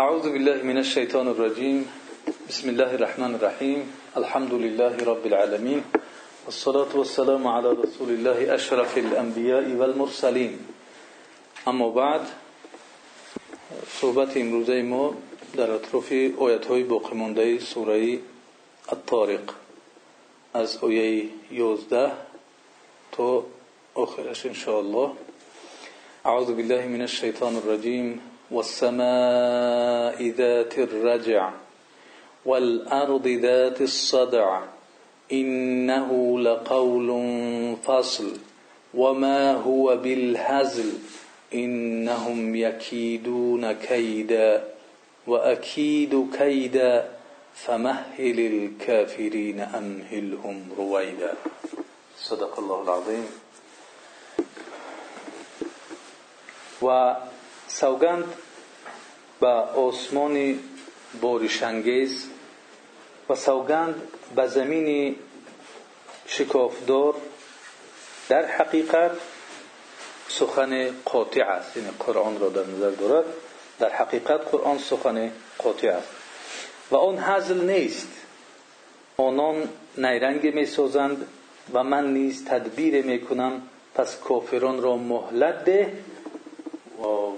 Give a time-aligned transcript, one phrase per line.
[0.00, 1.84] أعوذ بالله من الشيطان الرجيم.
[2.48, 3.80] بسم الله الرحمن الرحيم.
[4.16, 5.80] الحمد لله رب العالمين.
[6.46, 10.52] والصلاة والسلام على رسول الله أشرف الأنبياء والمرسلين.
[11.68, 12.24] أما بعد
[14.00, 15.12] صحبت امروزه ما
[15.56, 18.18] در اطراف آیت های باقی مانده سورة
[18.88, 19.54] الطارق.
[20.54, 22.12] از آیه 11
[23.12, 23.44] تا
[23.94, 25.12] آخرش ان شاء الله
[26.26, 28.29] أعوذ بالله من الشیطان الرجیم.
[28.50, 31.50] والسماء ذات الرجع
[32.46, 34.60] والأرض ذات الصدع
[35.32, 37.10] إنه لقول
[37.84, 38.36] فصل
[38.94, 40.92] وما هو بالهزل
[41.54, 44.64] إنهم يكيدون كيدا
[45.26, 47.10] وأكيد كيدا
[47.54, 51.34] فمهل الكافرين أمهلهم رويدا.
[52.18, 53.26] صدق الله العظيم.
[56.82, 57.14] و
[57.70, 58.24] سوگند
[59.40, 60.58] به آسمان
[61.20, 62.26] بارشانگیز
[63.28, 64.02] و سوگند
[64.36, 65.16] به زمین
[66.26, 67.14] شکافدار
[68.28, 69.10] در حقیقت
[70.28, 71.76] سخن قاطع است.
[71.76, 73.24] یعنی قرآن را در نظر دارد.
[73.78, 76.08] در حقیقت قرآن سخن قاطع است.
[76.90, 78.08] و آن حزل نیست.
[79.16, 79.68] آنان
[79.98, 81.26] نیرنگ می سازند
[81.72, 83.62] و من نیز تدبیر می کنم
[83.94, 85.92] پس کافران را مهلت ده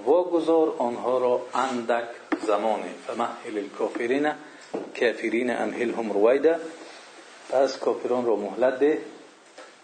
[0.05, 2.07] واگذار آنها را اندک
[2.47, 4.31] زمانه فمهل الکافرین
[4.99, 6.59] کافرین امهلهم رویده
[7.49, 9.01] پس کافران را مهلت ده.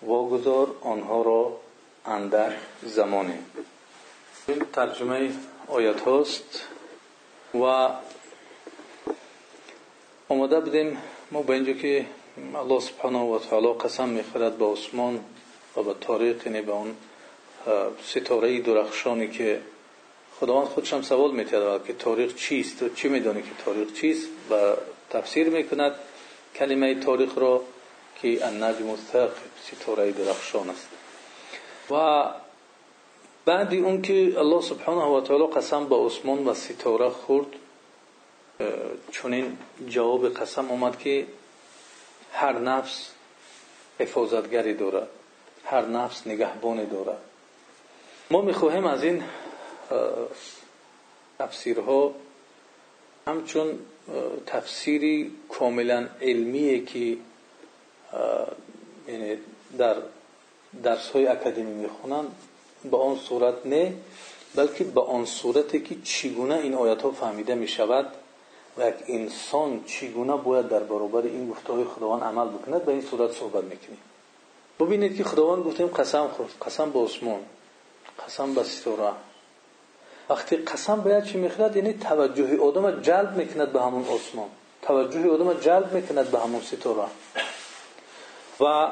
[0.02, 1.58] واگذار آنها را
[2.06, 3.40] اندک زمانه
[4.48, 5.30] این ترجمه
[5.68, 6.64] آیت هاست
[7.54, 7.90] و
[10.30, 10.98] آمده بودیم
[11.32, 12.06] ما به اینجا که
[12.56, 15.20] الله سبحانه و تعالی قسم می‌خورد به عثمان
[15.78, 16.96] و به تاریخ یعنی به اون
[18.04, 19.62] ستاره درخشانی که
[20.40, 24.74] خداوند خودش هم سوال می‌کرد که تاریخ چیست؟ و چی میدانی که تاریخ چیست؟ و
[25.10, 25.96] تفسیر می‌کند
[26.56, 27.64] کلمه تاریخ را
[28.22, 30.88] که النجم الثاقب ستاره درخشان است.
[31.92, 32.26] و
[33.46, 37.48] بعد اون که الله سبحانه و تعالی قسم به عثمان و ستاره خورد
[39.12, 41.28] چون این جواب قسم آمد که
[42.34, 43.12] هر نفس
[44.00, 45.08] حفاظتگری دارد
[45.66, 47.29] هر نفس نگهبانی دارد.
[48.32, 49.24] ما می‌خواهیم از این
[51.40, 52.14] تفسیرها
[53.28, 53.80] همچون
[54.46, 57.18] تفسیری کاملا علمیه که
[59.08, 59.38] یعنی
[59.78, 59.96] در
[60.84, 62.26] درس های اکادمی می‌خونن
[62.92, 63.94] به آن صورت نه
[64.56, 68.06] بلکه به آن صورتی که چگونه این آیت ها فهمیده می شود
[68.78, 73.02] و یک انسان چگونه باید در برابر این گفته های خداوند عمل بکند به این
[73.02, 73.98] صورت صحبت می‌کنیم.
[74.80, 77.40] ببینید که خداوند گفتیم قسم خورد قسم به عثمان
[78.26, 79.12] قسم به ستاره
[80.30, 84.48] وقتی قسم باید چی می‌خورد یعنی توجه آدم جلب می‌کند به همون عثمان.
[84.82, 87.04] توجه آدم جلب می‌کند به همون ستاره
[88.60, 88.92] و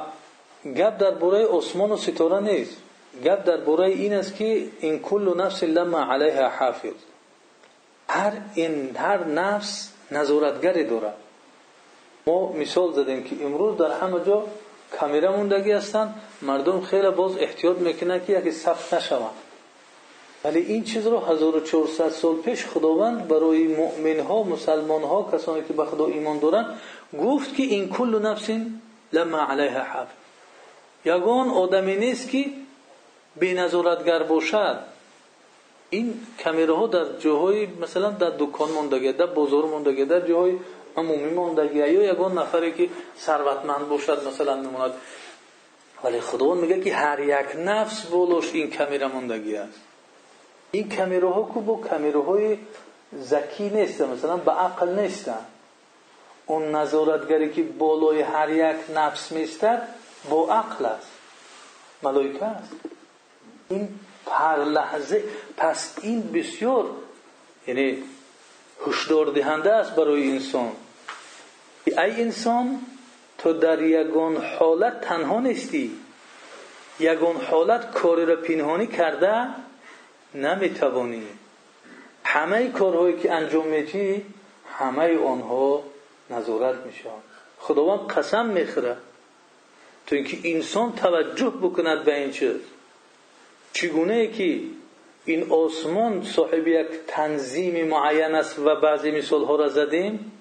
[0.65, 2.77] گپ در باره عثمان و ستاره نیست.
[3.23, 6.93] گپ در باره این است که این کل نفس لما علیها حافظ.
[8.09, 11.15] هر این هر نفس نظارتگری دارد
[12.27, 14.43] ما مثال زدیم که امروز در همه جا
[14.99, 19.47] کامرا موندگی هستند مردم خیلی باز احتیاط می‌کنن که یکی ثبت نشوند.
[20.43, 25.73] ولی این چیز رو 1400 سال پیش خداوند برای مؤمن ها مسلمان ها کسانی که
[25.73, 26.65] به خدا ایمان دارن
[27.19, 28.49] گفت که این کل نفس
[29.13, 30.13] لما علیها حافظ
[31.05, 32.45] یگان آدمی نیست که
[33.35, 34.79] بینظارتگر باشد.
[35.89, 36.13] این
[36.69, 40.53] ها در جاهای مثلا در دکان موندگی در بازار موندگی در جاهای
[40.97, 42.89] عمومی موندگی یا یگان نفری که
[43.19, 44.93] ثروتمند باشد مثلا میموند
[46.03, 49.79] ولی خداوند میگه که هر یک نفس بولوش این کمیره موندگی است.
[50.71, 52.57] این کمیره ها که با کمیره های
[53.13, 55.45] زکی نیست مثلا به عقل نیستن.
[56.45, 59.87] اون نظارتگری که بالای هر یک نفس میستد
[60.29, 61.11] با عقل است.
[62.03, 62.71] ملائکه است.
[63.69, 63.99] این
[64.31, 65.23] هر لحظه
[65.57, 66.85] پس این بسیار
[67.67, 68.03] یعنی
[68.87, 70.71] هشدار دهنده است برای انسان.
[71.87, 72.81] ای انسان
[73.37, 75.91] تو در یگان حالت تنها نیستی.
[76.99, 79.47] یگان حالت کاری را پنهانی کرده
[80.35, 81.23] نمی‌توانی.
[82.23, 84.25] همه کارهایی که انجام میدی
[84.73, 85.83] همه آنها
[86.29, 87.09] نظارت میشن.
[87.59, 88.97] خداوند قسم می‌خوره.
[90.07, 92.55] تو اینکه انسان توجه بکند به این چیز
[93.73, 94.59] چگونه که
[95.25, 100.31] این آسمان صاحب یک تنظیم معین است و بعضی مثال ها را زدیم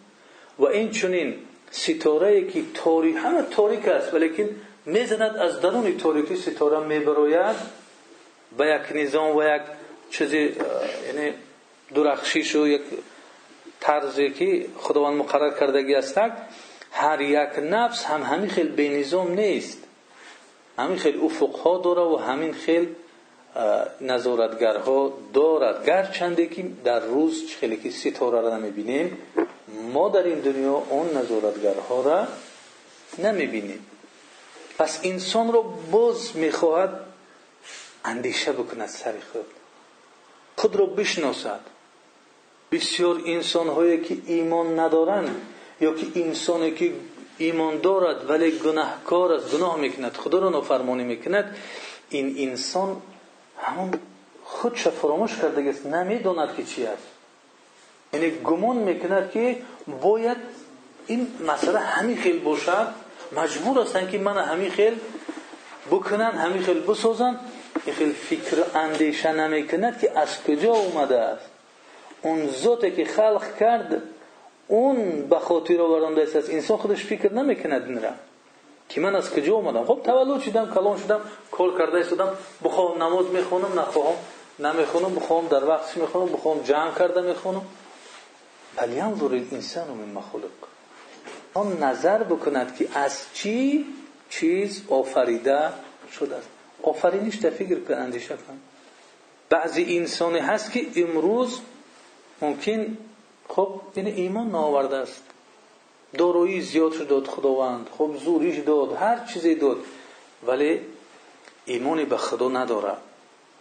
[0.58, 1.34] و این چونین
[1.76, 4.48] ستاره که تاریک همه تاریک است ولیکن
[4.86, 7.56] می‌زند از درون تاریکی ستاره میبراید
[8.58, 9.62] به یک نظام و یک
[10.10, 10.38] چیزی
[11.06, 11.32] یعنی
[11.94, 12.82] درخشیش و یک
[13.80, 16.20] طرزی که خداوند مقرر کردگی است.
[16.92, 19.78] هر یک نفس هم همین خیل بینظام نیست.
[20.78, 22.88] همین خیل افقها داره و همین خیل
[24.00, 25.86] نظارتگرها دارد.
[25.86, 29.18] گرچنده که در روز خیلی که ستاره را نمی‌بینیم
[29.92, 32.26] ما در این دنیا اون نظارتگرها را
[33.18, 33.86] نمی‌بینیم.
[34.78, 37.00] پس انسان رو باز می‌خواهد
[38.04, 39.46] اندیشه بکند سری خود.
[40.56, 41.60] خود رو بشناسد.
[42.72, 45.40] بسیار انسان هایی که ایمان ندارند
[45.80, 46.92] یا که انسانی که
[47.38, 51.56] ایمان دارد ولی گناهکار است گناه می‌کند خدا رو نافرمانی می‌کند
[52.10, 53.02] این انسان
[53.58, 53.94] همون
[54.44, 57.15] خودش فراموش کرده است نمی‌داند که چی است.
[58.12, 59.56] یعنی گمان می‌کند که
[60.02, 60.36] باید
[61.06, 62.86] این مسئله همین خیل باشد.
[63.36, 64.98] مجبور هستن که من همین خیل
[65.90, 67.40] بکنن همین خیل بسازن.
[67.86, 71.50] این خیل فکر اندیشه نمی‌کند که از کجا اومده است.
[72.22, 74.02] اون ذاتی که خلق کرد
[74.68, 78.10] اون به خاطر آورنده است انسان خودش فکر نمی‌کند این را
[78.88, 81.20] که من از کجا اومدم؟ خب تولد شدم کلان شدم
[81.50, 82.28] کار کرده استادم
[82.64, 84.14] بخوام نماز می‌خونم نخواهم
[84.58, 87.62] نمی‌خونم بخوام در وقتش می‌خونم بخوام جمع کرده می‌خونم.
[88.76, 90.50] فلینظر الانسان من مخلوق
[91.54, 93.86] آن نظر بکند که از چی
[94.30, 95.72] چیز آفریده
[96.12, 96.48] شده است.
[96.82, 98.60] آفرینش فکر کن اندیشه کن.
[99.50, 101.60] بعضی انسانی هست که امروز
[102.42, 102.98] ممکن
[103.48, 105.22] خب این ایمان نآورده است.
[106.18, 107.88] دارویی زیاد شد داد خداوند.
[107.98, 109.76] خب زوریش داد هر چیزی داد.
[110.46, 110.80] ولی
[111.64, 112.96] ایمانی به خدا نداره.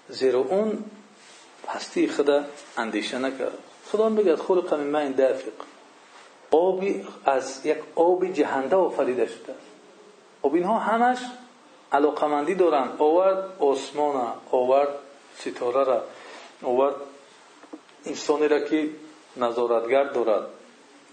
[0.09, 0.83] زیرا اون
[1.67, 2.45] هستی خدا
[2.77, 3.57] اندیشه نکرد.
[3.95, 5.51] خدا میگه خلق من من دافق
[6.51, 9.55] آبی از یک آب جهنده آفریده شده
[10.41, 11.17] خب اینها همش
[11.91, 12.89] علاقمندی دارن.
[12.99, 14.89] آورد آسمان آورد
[15.37, 16.03] ستاره را
[16.63, 16.95] آورد
[18.05, 18.89] انسانی را که
[19.37, 20.47] نظارتگر دارد.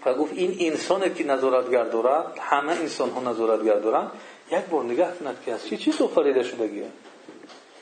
[0.05, 4.11] و گفت این انسانی که نظارتگر دارد همه انسان ها نظارتگر دارند
[4.51, 6.83] یک بار نگاه کند که از چی چیز آفریده شدگی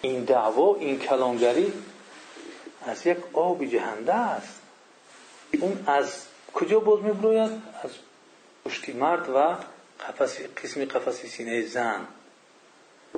[0.02, 1.74] این دعوا این کلانگری
[2.86, 4.62] از یک آب جهنده است.
[5.60, 7.52] اون از کجا باز میبروید؟
[7.84, 7.92] از
[8.66, 9.56] پشتی مرد و
[10.64, 12.08] قسم قفص سینه زن.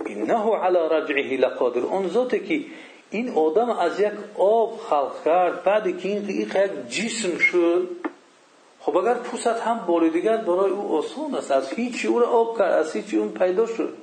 [0.06, 1.80] انه علی رجعه لقادر.
[1.80, 2.66] اون ذاتی که
[3.12, 6.54] این آدم از یک آب خلق کرد بعد که این یک
[6.90, 7.90] جسم شد
[8.80, 11.52] خب اگر پوست هم بالیدگر برای او آسان است.
[11.52, 13.98] از هیچی او را آب کرد از هیچی اون پیدا شد.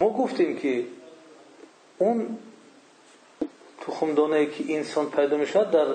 [0.00, 0.84] ما گفتیم که
[1.98, 2.38] اون
[3.80, 5.86] تخمدانه که انسان پیدا می شد در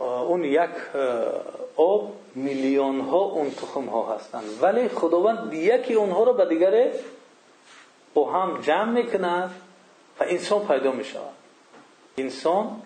[0.00, 0.70] اون یک
[1.76, 6.92] آب میلیون ها اون تخم ها هستند ولی خداوند یکی اونها رو به دیگره
[8.14, 9.50] با هم جمع می‌کند
[10.20, 11.34] و انسان پیدا می شود
[12.18, 12.82] انسان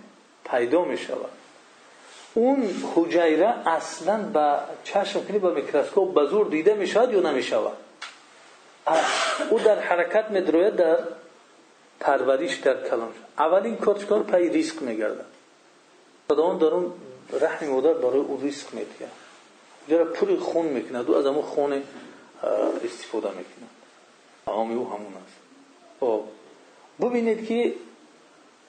[0.50, 1.30] پیدا می شود
[2.34, 7.42] اون حجیره اصلا به چشم کنی با میکروسکوپ به زور دیده می شود یا نمی
[7.42, 7.76] شود
[9.50, 10.40] او در حرکت می
[10.70, 10.98] در
[12.00, 15.33] پرورش در کلام اولین کار پای ریسک خداوند
[16.28, 16.92] در اون
[17.40, 19.08] رحم مادر برای او ریسک میتیه
[19.88, 21.82] جرا پول خون می‌کنه دو از همون خون
[22.84, 23.66] استفاده می‌کنه.
[24.46, 25.36] آمی او همون است.
[26.00, 26.20] خب
[27.00, 27.74] ببینید که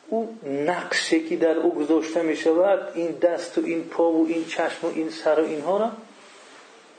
[0.07, 4.45] او نقشه که در او گذاشته می شود این دست و این پا و این
[4.45, 5.91] چشم و این سر و اینها را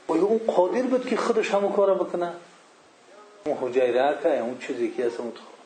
[0.07, 2.33] آیا اون قادر بود که خودش همون کار بکنه؟
[3.45, 5.19] اون حجیره که اون چیزی که هست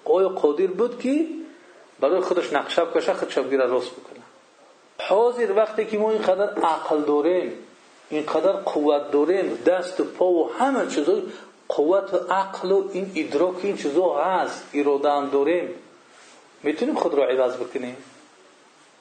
[0.05, 1.25] آیا قادر بود که
[1.99, 4.20] برای خودش نقشه بکشه خود شبگیر راست بکنه؟
[5.07, 7.53] حاضر وقتی که ما اینقدر عقل داریم
[8.09, 11.21] اینقدر قوت داریم دست و پا و همه چیزای
[11.67, 15.69] قوت و عقل و این ادراک این چیزا هست اراده هم داریم.
[16.63, 17.97] می‌تونیم خود را عوض بکنیم؟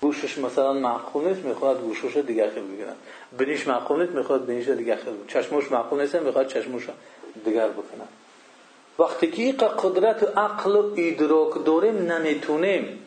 [0.01, 2.95] گوشش مثلا معقول نیست می‌خواد گوشش دیگر خیلی بگیرن.
[3.39, 6.83] بینیش معقول نیست می‌خواد بینیش دیگر خیلی چشمش معقول نیست می‌خواد چشمش
[7.45, 8.09] دیگر بکنن.
[8.99, 13.07] وقتی که قدرت و عقل و ادراک داریم نمی‌تونیم.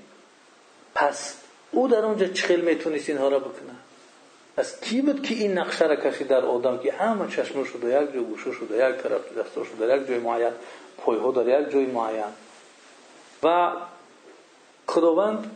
[0.95, 1.42] پس
[1.73, 3.73] او در اونجا چخیل می‌تونست اینها را بکنه.
[4.57, 8.13] پس کی بود که این نقشه را کشید در آدم که همه چشمش شده یک
[8.13, 10.51] جای گوشه شده یک طرف دستش شده یک جای معین
[10.97, 12.23] پایها در یک جای معین.
[13.43, 13.71] و
[14.87, 15.51] خداوند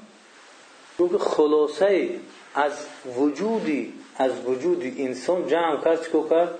[0.97, 2.09] رو خلاصه
[2.55, 2.73] از
[3.17, 6.59] وجودی از وجودی انسان جمع کرد چکو کرد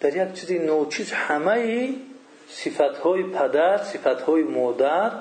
[0.00, 1.88] در یک چیزی نوچیز همه
[2.48, 5.12] صفت های پدر صفت های مادر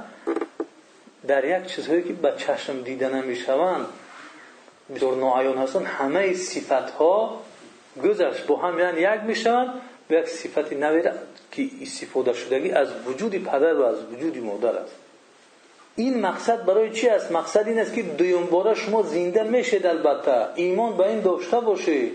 [1.28, 3.86] در یک چیزهایی که به چشم دیده نمی‌شوند
[4.96, 7.42] بسیار ناعیان هستند همه صفت ها
[8.04, 9.74] گذشت با هم یعنی یک می‌شوند
[10.08, 11.04] به یک صفت نوی
[11.52, 14.96] که استفاده شدگی از وجود پدر و از وجود مادر است.
[15.96, 20.48] این مقصد برای چی است؟ مقصد این که دویم باره شما زنده میشید البته.
[20.56, 22.08] ایمان به این داشته باشه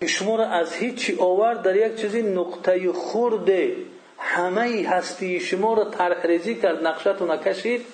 [0.00, 3.76] که شما را از هیچی آورد در یک چیزی نقطه خورده.
[4.18, 7.86] همه هستی شما را طرح کرد نقشتو نکشید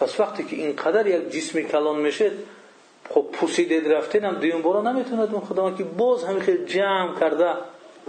[0.00, 2.30] پس وقتی که اینقدر یک جسم کلان میشه
[3.10, 7.54] خب پوسیده رفتین هم دیون بارا نمی‌توند اون خدا که باز همین خیلی جمع کرده.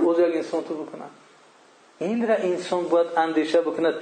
[0.03, 1.03] باز یک انسان تو بکنه.
[2.00, 3.93] این را انسان باید اندیشه بکند.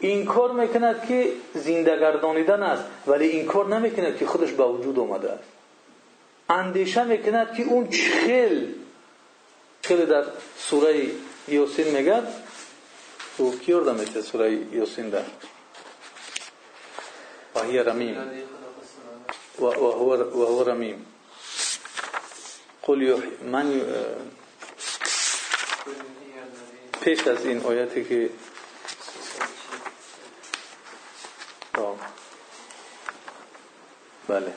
[0.00, 4.98] این کار می‌کند که زنده گردانیدن است ولی این کار نمی‌کند که خودش به وجود
[4.98, 5.44] آمده است.
[6.48, 8.66] اندیشه می‌کند که اون چخل
[9.82, 10.24] چخل در
[10.56, 10.94] سوره
[11.48, 12.28] یاسین میگد
[13.40, 15.24] میشه سوره یاسین در؟
[17.54, 18.16] وهي رمیم.
[19.58, 21.06] وهو, وهو رمیم.
[22.82, 23.80] قل من
[27.00, 28.30] پیش از این آیتی که
[34.28, 34.52] بله.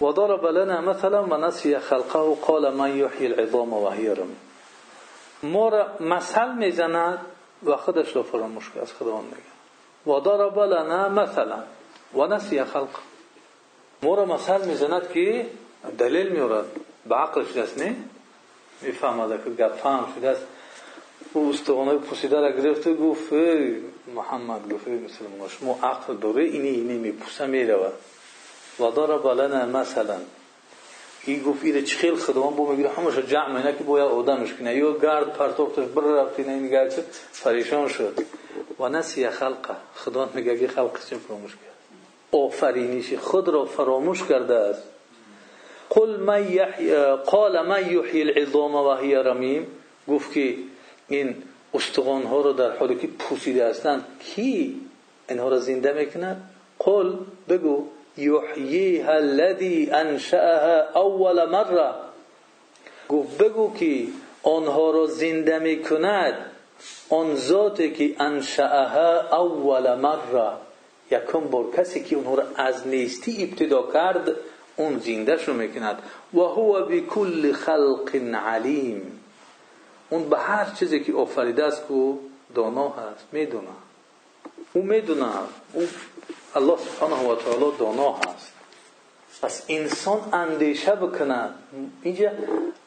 [0.00, 4.40] وضرب لنا مثلا ونسي خلقه قال من يحيي العظام وهي رمیم.
[5.42, 7.18] ما را مثل می‌زند
[7.64, 10.16] و خودش را فراموش کرد از خداوند میگه.
[10.18, 11.62] وضرب لنا مثلا.
[12.14, 12.88] ونسي خلق.
[14.02, 15.46] ما را مثل می‌زند که
[15.98, 16.64] دلیل میارد
[17.06, 17.96] به عقلش دست نه
[18.82, 20.42] می‌فهمد که گپ فهم شده است.
[21.32, 23.32] او استخوانهای پوسیده را گرفته گفت
[24.14, 27.92] محمد گفت مسلمان شما عقل داره اینی اینی میپوسه می‌رود
[28.80, 30.16] و داره بلنه مثلا.
[31.24, 34.98] این گفت چه خیل خدوان بو می‌گیره همش جمع اینه که باید آدمش کنه یا
[34.98, 37.04] گرد پرتوختش بر رفتی نه میگه که
[37.44, 38.18] پریشان شد
[38.80, 41.72] و نسی خلقه خدا میگه که خلق چه فراموش کرد
[42.32, 44.82] آفرینیش خود را فراموش کرده است
[45.90, 46.46] قل من
[47.26, 49.66] قال من یحیی العظام و هی رمیم
[50.08, 50.54] گفت که
[51.08, 51.34] این
[51.74, 54.80] استخوان ها رو در حالی که پوسیده هستند کی
[55.28, 57.12] اینها را زنده می‌کند قل
[57.48, 61.90] بگو یحییها الذی انشأها اول مره
[63.08, 64.06] گفت بگو که
[64.42, 66.34] آنها را زنده می‌کند.
[67.10, 70.50] آن ذاتی که انشأها اول مره
[71.10, 74.30] یکم بار کسی که اونها را از نیستی ابتدا کرد
[74.76, 76.02] اون زنده شو می‌کند.
[76.34, 79.20] و هو بكل خلق علیم.
[80.10, 82.12] اون به هر چیزی که آفریده است که
[82.54, 83.26] دانا هست.
[83.32, 83.66] می‌دونه.
[84.72, 85.26] او می‌دونه.
[85.72, 85.88] او
[86.54, 88.52] الله سبحانه و تعالی دانا هست.
[89.42, 91.48] پس انسان اندیشه بکنه.
[92.02, 92.30] اینجا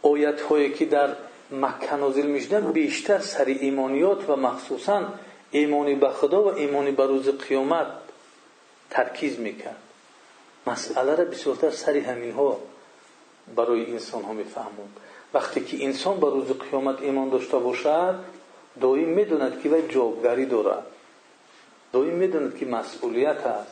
[0.01, 1.10] آیت هایی که در
[1.51, 5.05] مکه نازل می‌شدن بیشتر سر ایمانیات و مخصوصا
[5.51, 7.88] ایمانی به خدا و ایمانی به روز قیامت
[8.89, 9.81] ترکیز می‌کرد.
[10.67, 12.60] مسئله را بسیارتر سر همین ها
[13.55, 15.00] برای انسان ها میفهموند.
[15.34, 18.15] وقتی که انسان به روز قیامت ایمان داشته باشد
[18.81, 20.86] دائم می‌دوند که وی جوابگاری دارد.
[21.96, 23.72] دائم می‌دوند که مسئولیت است.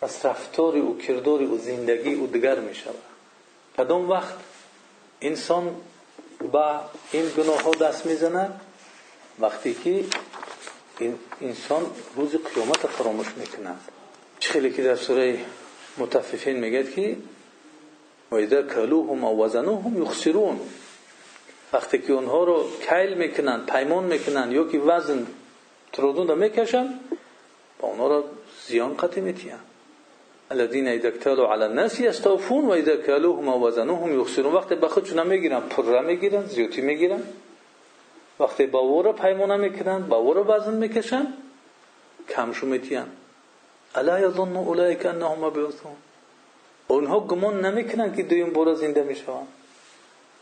[0.00, 2.94] پس رفتار او کردار او زندگی او دیگر می شود
[3.76, 4.34] کدام وقت
[5.20, 5.76] انسان
[6.52, 6.80] با
[7.12, 8.60] این گناه ها دست می‌زند؟
[9.38, 10.04] وقتی که
[11.40, 11.86] انسان
[12.16, 13.80] روز قیامت فراموش می‌کند.
[14.40, 15.38] خیلی که در سوره
[15.98, 17.16] متففین میگه که
[18.30, 18.62] و اذا
[18.96, 20.60] و وزنوهم یخسرون.
[21.72, 25.26] وقتی که اونها رو کیل می‌کنن پیمان می‌کنن یا که وزن
[25.92, 27.00] ترودون رو می‌کشن
[27.80, 28.24] با اونها رو
[28.66, 29.52] زیان قطع میتین
[30.50, 34.54] الذين اذا اكتالوا على الناس يستوفون و اذا كالوهم و وزنوهم یخسرون.
[34.54, 37.22] وقتی به خودشون می‌گیرن پره می‌گیرن زیوتی می‌گیرن.
[38.40, 41.26] وقتی با ور پیمانه می‌کنن با ور وزن می‌کشن
[42.28, 43.04] کمشو میتین
[43.94, 45.96] الا يظن اولئك انهم مبعوثون.
[46.88, 49.48] اونها گمان نمی‌کنن که دویم بار زنده می‌شوند.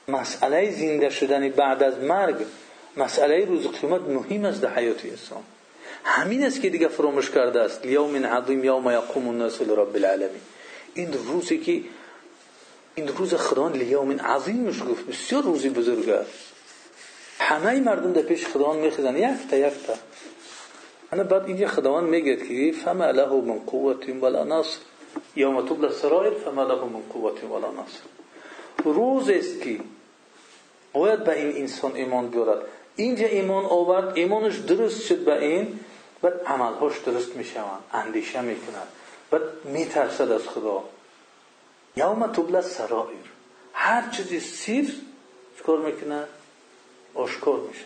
[0.09, 2.37] مسئله زنده شدن بعد از مرگ
[2.99, 5.43] مسئله روز قیامت مهم است در حیات انسان.
[6.05, 7.87] همین است که دیگه فراموش کرده است.
[7.87, 10.41] یوم عظیم یوم یقوم الناس لرب العالمین.
[10.95, 11.81] این روزی که
[12.95, 15.07] این روز خدا لیوم عظیم گفت.
[15.07, 16.53] بسیار روزی بزرگ است.
[17.39, 19.95] همه مردم در پیش خداوند میخزن یک تا یک تا.
[21.13, 24.79] انا بعد اینجا خداوند میگه که فما له من قوت ولا ناصر.
[25.37, 28.05] یوم تبل السرائر فما له من قوت ولا ناصر.
[28.85, 29.81] روز است که
[30.93, 32.63] باید به این انسان ایمان بیارد.
[32.99, 35.81] اینجا ایمان آورد ایمانش درست شد به این
[36.23, 38.89] بعد عملهاش درست می‌شوند اندیشه می‌کند.
[39.31, 40.85] بعد میترسد از خدا.
[41.97, 43.27] یوم تبل السرائر
[43.73, 44.95] هر چیزی سیر
[45.59, 46.29] چکار می‌کند
[47.15, 47.85] آشکار میشه.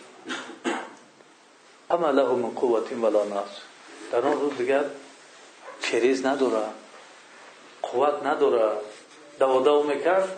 [1.89, 3.61] اما له من قوت ولا ناصر.
[4.11, 4.83] در آن روز دیگر
[5.81, 6.65] چریز نداره
[7.81, 8.71] قوت نداره.
[9.39, 10.37] دو دو می‌کرد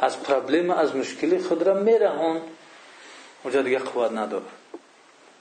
[0.00, 2.40] از پرابلم از مشکلی خود را میرهون
[3.44, 4.44] اونجا دیگه قوت نداره.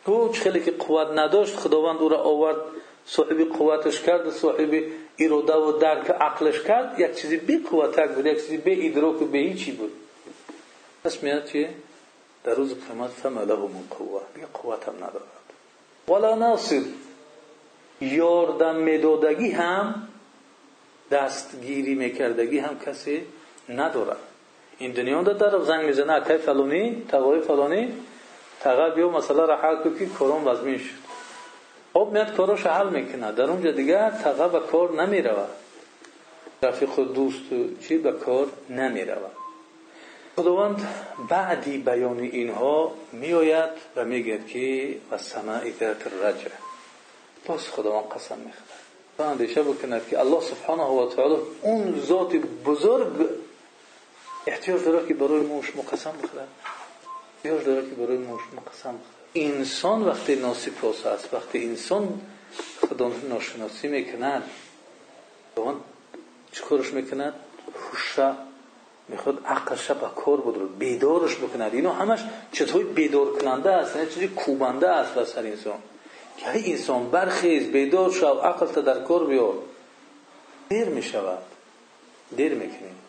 [0.05, 2.57] او خیلی که قوت نداشت خداوند او را آورد
[3.05, 4.83] صاحب قوتش کرد صاحب
[5.19, 6.99] اراده و درک عقلش کرد.
[6.99, 9.91] یک چیزی بی قوتک بود یک چیزی بی ادراک و بی هیچی بود.
[11.03, 11.69] پس میاد چیه
[12.43, 15.23] در روز قیامت فما له من قوه دیگه قوت هم ندارد.
[16.07, 16.81] ولا ناصر.
[18.01, 20.07] یاردم میدادگی هم
[21.11, 23.21] دستگیری میکردگی هم کسی
[23.69, 24.17] ندارد.
[24.77, 27.93] این دنیا در زنگ می‌زنه اکای فلانی تقای فلانی.
[28.59, 30.81] تقا بیا مسئله را حل که کارم وزمین
[31.93, 33.31] خب میاد کاراش حل می‌کنه.
[33.31, 35.49] در اونجا دیگه تقا به کار نمی‌رود.
[36.63, 37.43] رفیق دوست
[37.87, 39.31] چی به کار نمی‌رود.
[40.35, 40.87] خداوند
[41.29, 46.49] بعدی بیان اینها میآید و میگه که و سماع ذات الرجع
[47.45, 48.79] باز خداوند قسم می‌خورد
[49.19, 53.29] و اندیشه بکند که الله سبحانه و تعالی اون ذات بزرگ
[54.47, 56.47] احتیاج داره که برای ما شما قسم بخورد
[57.37, 58.95] احتیاج داره که برای ما شما قسم
[59.35, 62.21] انسان وقتی ناسپاس است وقتی انسان
[62.89, 64.43] خدا ناشناسی می‌کند
[66.51, 67.33] چیکارش می‌کند؟
[67.91, 68.33] هوشه
[69.07, 71.73] می‌خواد عقلش به کار بود بیدارش بکند.
[71.73, 72.19] اینو همش
[72.51, 75.79] چطور بیدار کننده است؟ نه چیزی کوبنده است بر سر انسان.
[76.37, 79.53] که ای انسان برخیز بیدار شو عقل تا در کار بیار.
[80.69, 81.43] دیر می‌شود.
[82.35, 83.06] دیر می‌کنی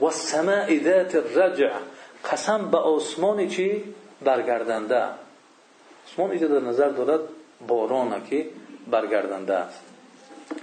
[0.00, 1.70] و سماع ذات الرجع.
[2.32, 5.04] قسم به آسمان چی برگردنده
[6.06, 7.20] آسمان اینجا در نظر دارد
[7.66, 8.46] بارانه که
[8.90, 9.80] برگردنده است.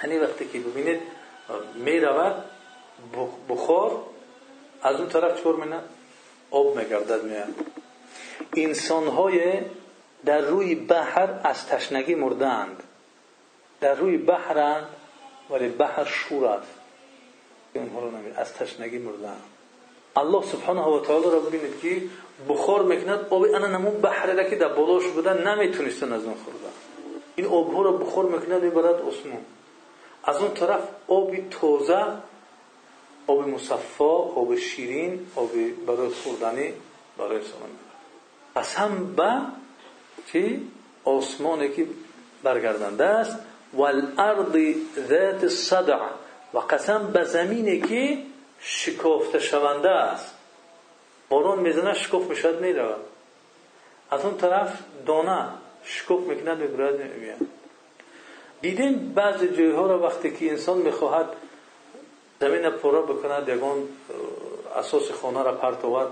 [0.03, 1.01] یعنی وقتی که ببینید
[1.75, 2.43] می‌رود
[3.49, 4.03] بخار
[4.83, 5.79] از اون طرف چور مینه
[6.51, 7.53] آب میگردد میاد
[8.57, 9.59] انسان های
[10.25, 12.83] در روی بحر از تشنگی مردند
[13.81, 14.87] در روی بحرند
[15.49, 16.82] ولی بحر شور است.
[17.73, 19.41] اونها رو از تشنگی مردند
[20.15, 22.01] الله سبحانه و تعالی را ببینید که
[22.49, 26.73] بخار می‌کند آب انا نمون بحر را که در بالاش بودن نمی‌تونستن از اون خوردن
[27.35, 29.41] این آب ها را بخار می‌کند می‌برد اسمون
[30.23, 32.05] از اون طرف آبی تازه
[33.27, 35.51] آب مصفا آب شیرین آب
[35.87, 36.73] برای خوردنی
[37.17, 37.69] برای انسان
[38.55, 39.41] قسم به
[40.31, 40.67] چی؟
[41.05, 41.87] آسمانی که
[42.43, 43.39] برگردنده است.
[43.73, 44.75] و الارض
[45.09, 45.99] ذات الصدع
[46.53, 48.17] و قسم به زمینی که
[48.59, 50.35] شکافته شونده است.
[51.29, 53.01] باران می‌زنه شکاف می‌شد می‌رود
[54.11, 55.47] از اون طرف دانه
[55.83, 57.37] شکاف می‌کند می‌برد میاد
[58.61, 61.25] دیدیم بعض جایها را وقتی که انسان می‌خواهد
[62.41, 63.87] زمین پورا بکند یگان
[64.75, 66.07] اساس خانه را پرتود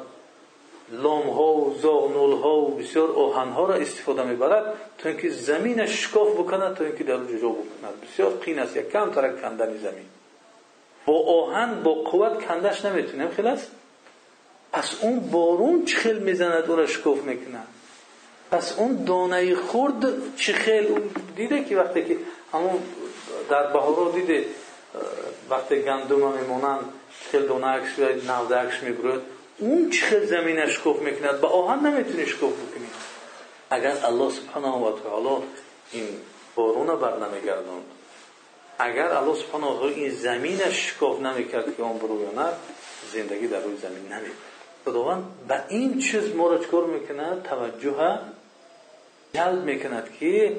[0.91, 5.85] لام ها و زاغنول ها و بسیار آهن ها را استفاده می‌برد تا اینکه زمین
[5.85, 8.01] شکاف بکند تا اینکه در جا بکند.
[8.03, 10.05] بسیار قین است یک کم ترک کندن زمین.
[11.05, 13.71] با آهن با قوت کندش نمی‌تونیم است
[14.73, 17.59] پس اون بارون چه خیل می‌زند اون را شکاف می‌کنه
[18.51, 20.99] پس اون دانه خورد چه خیل؟
[21.35, 22.17] دیده که وقتی که
[22.53, 22.79] همون
[23.49, 24.45] در بهارا دیده
[25.49, 26.79] وقتی گندم میمونن
[27.31, 29.21] خیلی دونکش و نودکش میگرد
[29.57, 32.87] اون چه زمینش شکوف می‌کند با آهن نمی‌تونی شکوف بکنی.
[33.69, 35.43] اگر الله سبحانه و تعالی
[35.91, 36.07] این
[36.55, 37.83] بارون بر نمیگردوند
[38.83, 42.53] اگر الله سبحانه و تعالی این زمینش شکوف نمی‌کرد که اون برویاند
[43.13, 44.37] زندگی در روی زمین نمی‌برد
[44.85, 48.19] خداوند به این چیز ما را چکار می‌کند توجه
[50.19, 50.55] که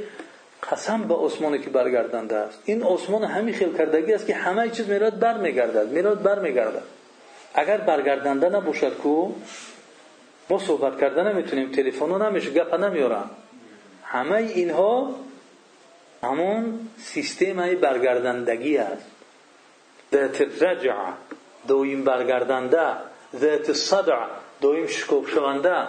[0.70, 2.58] قسم به آسمانی که برگردنده است.
[2.64, 6.82] این آسمان همین خیل کردگی است که همه چیز میراد برمیگردد میراد برمیگردد.
[7.54, 9.32] اگر برگردنده نباشد کو
[10.50, 13.24] ما صحبت کرده نمی‌تونیم تلفن نمیشه گپ نمیارن.
[14.04, 15.14] همه اینها
[16.24, 19.06] همون سیستم های برگردندگی است.
[20.14, 20.94] ذات رجع
[21.66, 22.96] دویم برگردنده.
[23.36, 24.26] ذات صدع
[24.60, 25.86] دویم شکوب شونده.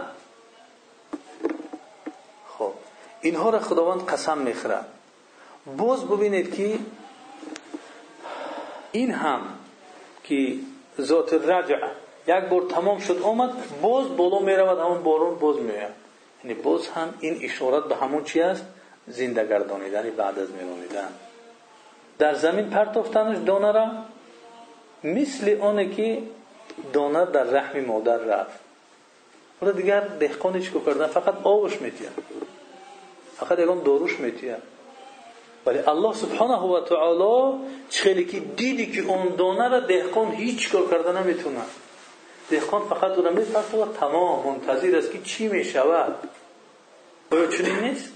[3.22, 4.86] اینها را خداوند قسم می‌خورد.
[5.78, 6.80] باز ببینید که
[8.92, 9.42] این هم
[10.24, 10.56] که
[11.02, 11.78] ذات رجع
[12.28, 15.94] یک بار تمام شد آمد باز بالا می‌رود همون بارون باز میاد
[16.44, 18.66] یعنی باز هم این اشارت به همون چی است؟
[19.08, 21.10] زنده گردانیدن بعد از میرانیدن
[22.20, 23.88] در زمین پرتافتنش دانه را
[25.04, 26.24] مثل آنه که
[26.94, 28.60] دانه در رحم مادر رفت.
[29.62, 32.10] حالا دیگر دهقانی چیکار کردن فقط آبش میتید
[33.38, 34.58] فقط یگان داروش میتیه.
[35.66, 40.90] ولی الله سبحانه و تعالی چخیلی که دیدی که اون دانه را دهقان هیچ کار
[40.92, 41.62] کرده نمی‌تونه.
[42.50, 46.16] دهقان فقط اون می‌پرسه و تمام منتظر است که چی می‌شود.
[47.32, 47.48] آیا
[47.82, 48.13] نیست؟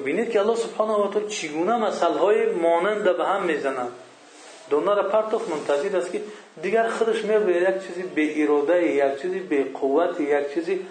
[0.00, 3.92] ببینید که الله سبحانه و تعالی چگونه های مانند به هم می‌زند
[4.70, 6.22] دانه را پرتاخت منتظر است که
[6.62, 10.86] دیگر خودش میاد یک چیزی به اراده یک چیزی به قوت یک چیزی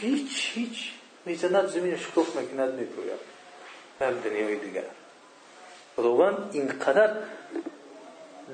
[0.00, 0.92] هیچ هیچ.
[1.26, 3.20] می‌زند زمین شکوف می‌کند میپوید
[4.00, 4.82] در دنیای دیگر.
[5.96, 7.10] خداوند اینقدر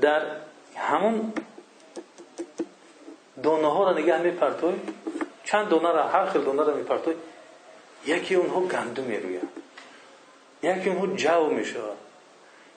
[0.01, 0.23] در
[0.77, 1.33] همون
[3.43, 4.75] دانه ها را نگه میپرتوی
[5.45, 7.15] چند دانه را هر خیل دانه را میپرتوی
[8.07, 9.49] یکی اونها گندم می‌روید.
[10.63, 11.97] یکی اونها جو می‌شود.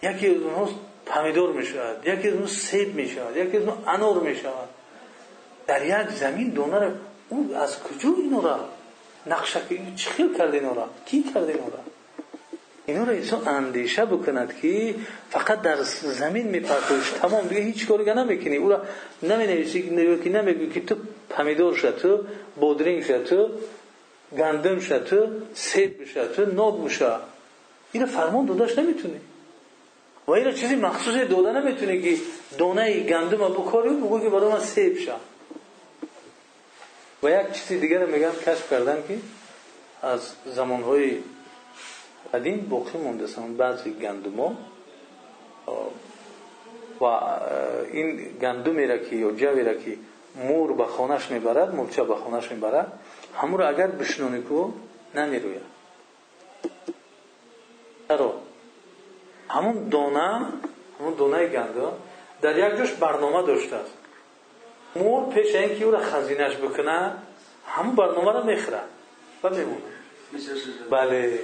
[0.04, 0.70] یکی از اونها
[1.06, 2.08] پمیدور می‌شود.
[2.08, 3.38] یکی از اونها سیب می‌شود.
[3.38, 4.70] یکی از اونها انور می‌شود.
[5.68, 6.92] در یک زمین دانه را
[7.30, 8.60] او از کجا اینو را؟
[9.28, 9.62] نقشه
[9.96, 11.80] چی خیل کرده اینو را؟ کی کرده اینو را؟
[12.86, 14.96] اینو را انسان اندیشه بکند که
[15.30, 15.78] فقط در
[16.22, 18.56] زمین میپرتوش تمام دیگه هیچ کاری نمی‌کنی.
[18.56, 18.82] او را
[19.24, 19.82] نمی نویسی
[20.24, 20.96] که نمیگی که تو
[21.30, 22.24] پمیدور شد تو
[22.56, 23.50] بودرینگ شد تو
[24.38, 27.35] گندم شد تو سیب شد تو ناب شد
[27.96, 29.20] این فرمان داداش نمی‌تونی.
[30.28, 32.18] و این چیزی مخصوص داده نمی‌تونی که
[32.58, 35.20] دانه گندم بکاری و بگو که برای من سیب شد
[37.24, 39.18] و یک چیزی دیگر میگم کشف کردم که
[40.02, 41.18] از زمانهای
[42.34, 43.58] قدیم باقی مونده سن.
[43.58, 44.40] بعضی گندم
[47.02, 47.06] و
[47.92, 49.98] این گندمی را که یا جوی را که
[50.36, 53.00] مور به خانش می‌برد مورچه به خانش می‌برد
[53.36, 54.72] همون را اگر بشنونی کو
[55.16, 55.75] نمی‌روید.
[58.08, 58.34] چرا
[59.50, 60.46] همون دانه
[61.00, 61.92] همون دانه گندم
[62.42, 63.94] در یک جاش برنامه داشته است.
[64.96, 67.12] مور پیش اینکه او را خزینش بکنه
[67.68, 68.80] همون برنامه را می‌خره.
[69.44, 69.82] و میمونه.
[70.90, 71.40] بله.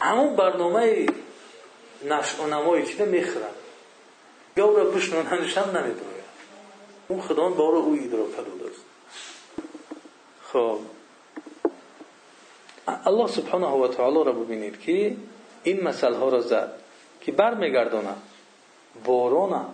[0.00, 1.06] همون برنامه
[2.04, 3.42] نشع و نمای چیده می‌خرن
[4.56, 6.10] یا او را بشنوننش هم نمی‌دونه.
[7.08, 8.84] اون خداوند بار او ادراک کرده است.
[15.62, 16.72] این مسئله ها را زد
[17.20, 18.14] که برمیگردونه.
[19.04, 19.64] بارانه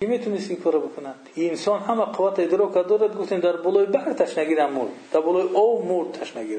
[0.00, 4.12] کی می‌تونست این کارو بکنه؟ این انسان همه قوت ادراک دارد گفتیم در بالای بحر
[4.12, 6.58] تشنگی مرد در بالای آب مرد تشنگی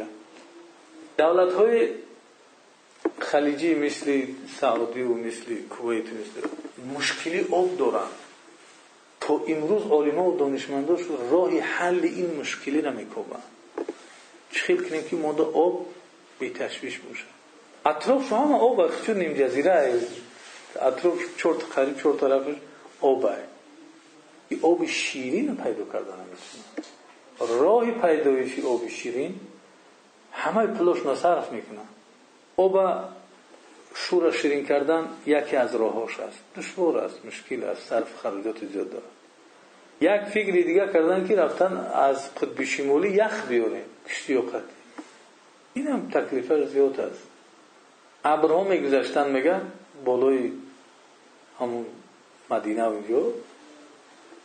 [1.17, 1.89] دولت های
[3.19, 4.21] خلیجی مثل
[4.59, 6.47] سعودی و مثل کویت مثل
[6.95, 8.07] مشکلی آب دارن.
[9.21, 10.99] تا امروز علما و دانشمنداش
[11.31, 13.39] راه حل این مشکلی را میکوبن.
[14.49, 15.85] خیلی کنیم که ماده آب
[16.39, 17.34] بی تشویش باشه.
[17.85, 19.99] اطراف همه آب چون نیم جزیره
[20.81, 22.55] اطراف چرت قریب چرت طرفش
[23.01, 23.29] آب
[24.49, 29.39] این آب شیرین پیدا کردن می‌تونن راه پیدایشی آب شیرین.
[30.31, 31.87] همه پولش نصرف می‌کنن
[32.55, 33.03] او با
[33.95, 36.39] شور شیرین کردن یکی از راهاش است.
[36.57, 39.03] دشوار است مشکل است صرف خرجات زیاد داره
[40.01, 44.63] یک فکری دیگه کردن که رفتن از قطب شمالی یخ بیاره کشتی وقت
[48.25, 49.61] این هم تکلیفش زیاد است ابرها میگذشتن میگن
[50.05, 50.51] بالای
[51.59, 51.85] همون
[52.49, 53.21] مدینه و اینجا.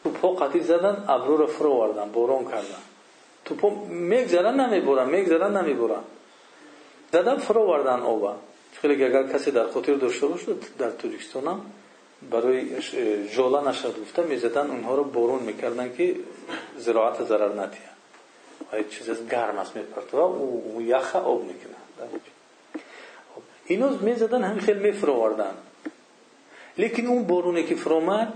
[0.05, 2.83] تو پا قطی زدن ابرو رو فرو وردن باران کردن.
[3.45, 6.01] توپو میگذرن نمی‌برن میگذرن نمی‌برن.
[7.13, 8.37] زدن فرو وردن آبا
[8.73, 10.47] خیلی اگر کسی در خاطر داشته باشه
[10.79, 11.61] در تاجیکستان هم
[12.31, 12.83] برای
[13.29, 16.17] جولا نشد گفته می‌زدن اونها رو بارون می‌کردن که
[16.79, 17.23] زراعت
[23.71, 25.55] اینو می‌زدن همین خیلی میفرو وردن
[26.79, 28.33] لیکن اون بارونی که فرومد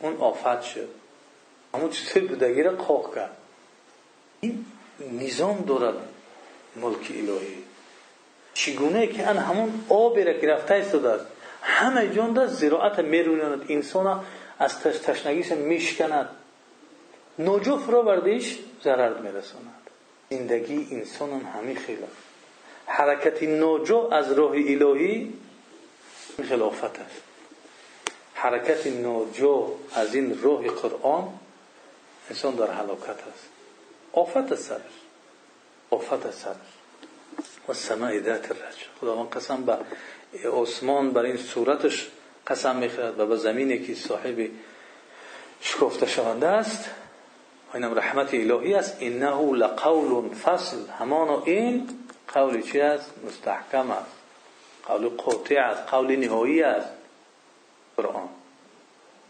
[0.00, 0.88] اون آفت شد.
[1.74, 3.36] همون چیزی بودگی را قاق کرد.
[4.40, 4.64] این
[5.20, 5.94] نظام دارد
[6.76, 7.58] ملک الهی.
[8.54, 10.96] چگونه که ان همون آبی را که رفته است
[11.62, 13.66] همه جان در زراعت میرونند.
[13.68, 14.24] انسان
[14.58, 16.28] از تشنگیش میشکند.
[17.38, 19.90] نوجف را بردیش ضرر میرساند.
[20.30, 22.06] زندگی انسان همین خیلی.
[22.86, 25.32] حرکت نوجو از راه الهی
[26.48, 27.22] خلافت است.
[28.34, 31.28] حرکت نوجو از این راه قرآن
[32.30, 33.48] انسان در حلاکت است.
[34.12, 34.80] آفت سرش.
[35.90, 36.56] آفت سرش.
[37.68, 39.78] و سماع ذات الرجع خداوند قسم به
[40.50, 42.08] عثمان بر این صورتش
[42.46, 44.50] قسم می‌خورد و به زمینی که صاحب
[45.60, 46.90] شکفته شونده است
[47.72, 48.96] و اینم رحمت الهی است.
[49.00, 50.76] انه لقول فصل.
[50.98, 51.88] همان این
[52.28, 54.16] قولی چی است؟ مستحکم است.
[54.86, 55.88] قول قاطع است.
[55.88, 56.90] قول نهایی است.
[57.96, 58.28] قرآن.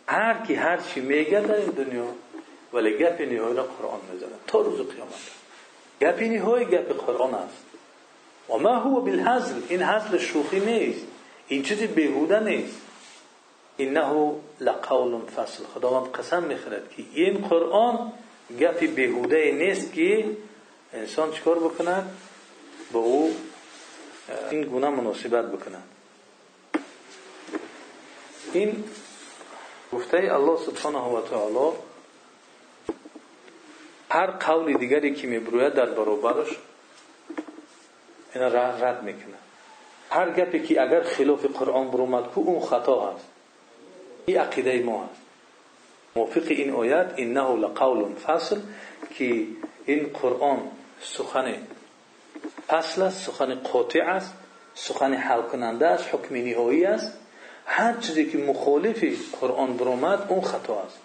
[0.07, 2.07] هر کی هر چی میگه در این دنیا
[2.73, 5.31] ولی گپ نهایی قرآن می‌زنه تا روز قیامت.
[6.01, 7.65] گپ نهایی گپ قرآن است.
[8.49, 11.07] و ما هو بالهزل این هزل شوخی نیست.
[11.49, 12.81] این چیزی بهوده نیست.
[13.79, 15.65] انه لقول فصل.
[15.65, 18.13] خداوند قسم می‌خورد که این قرآن
[18.61, 20.25] گپ بهوده نیست که
[20.93, 22.17] انسان چکار بکند؟
[22.95, 23.37] با او
[24.51, 25.83] این گونه مناسبت بکند
[28.53, 28.85] این
[29.93, 31.77] گفته الله سبحانه و تعالی
[34.11, 36.59] هر قول دیگری که میبروید در برابرش
[38.35, 39.35] اینا رد می‌کنه.
[40.11, 43.27] هر گپی که اگر خلاف قرآن برومد کو اون خطا هست.
[44.27, 45.21] این عقیده ما هست.
[46.17, 48.61] موفق این آیت انه لقول فصل
[49.15, 49.47] که
[49.87, 51.55] این قرآن سخن
[52.69, 54.35] فصل است سخن قاطع است
[54.75, 57.13] سخن حل کننده است حکم نهایی است.
[57.67, 59.05] هر چیزی که مخالف
[59.41, 60.99] قرآن برومد اون خطا است.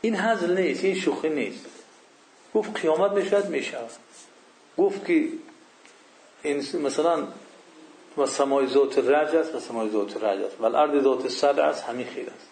[0.00, 1.66] این هزل نیست این شوخی نیست.
[2.54, 3.90] گفت قیامت می‌شود می‌شود.
[4.78, 5.28] گفت که
[6.42, 7.26] این مثلا
[8.18, 11.84] و سمای ذات رج است و سمای ذات رج است و الارض ذات صدع است
[11.84, 12.46] همین خیر است.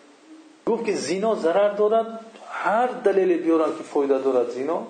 [0.67, 4.87] گفت که زینا ضرر دارد هر دلیل بیارن که فایده دارد زینا.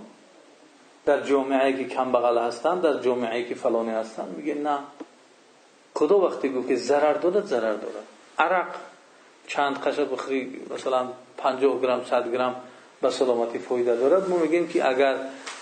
[1.08, 4.78] در جامعه که کم هستند در جامعه که فلانی هستند میگه نه.
[5.94, 8.06] خدا وقتی گفت که ضرر دارد ضرر دارد
[8.38, 8.74] عرق.
[9.46, 12.54] چند قشه بخری مثلا 50 گرم 100 گرم
[13.02, 14.28] به سلامتی فایده دارد.
[14.28, 15.16] ما میگیم که اگر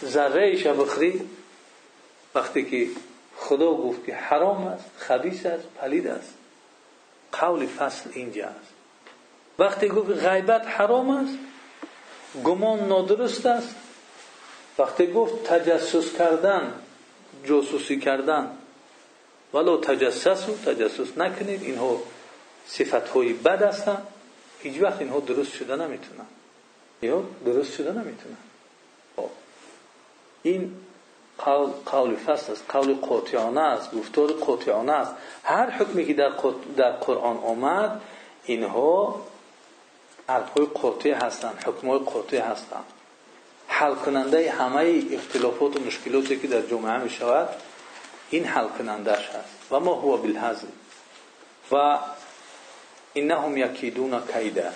[0.04, 1.30] ذره ایش بخری
[2.35, 2.88] وقتی که
[3.37, 6.35] خدا گفت که حرام است خبیث است پلید است
[7.32, 8.72] قول فصل اینجا است.
[9.59, 11.38] وقتی گفت غیبت حرام است
[12.44, 13.86] گمان نادرست است
[14.79, 16.73] وقتی گفت تجسس کردن
[17.45, 18.51] جاسوسی کردن
[19.55, 22.03] ولو و تجسس نکنید اینها
[22.67, 24.07] صفت های بد هستند
[24.61, 26.27] هیچ وقت اینها درست شده نمی‌تونن.
[27.03, 28.37] یا درست شده نمی‌تونن.
[30.43, 30.77] این
[31.39, 35.15] قول, قول فصل است قول قاطعانه است گفتار قاطعانه است.
[35.43, 36.33] هر حکمی که در,
[36.77, 38.01] در قرآن آمد
[38.45, 39.23] اینها
[40.29, 42.85] حرفهای قاطع هستند حکمهای قاطع هستند
[43.79, 47.49] حل کننده همه اختلافات و مشکلاتی که در جامعه می شود
[48.31, 49.73] این حل کنندهش هست.
[49.73, 50.69] و ما هو بالحزم
[51.73, 51.99] و
[53.12, 54.71] اینهم یکیدون کیده.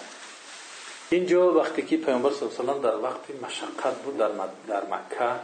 [1.11, 4.29] اینجا وقتی که پیامبر صلی الله علیه و در وقت مشقت بود در,
[4.69, 5.41] در مکه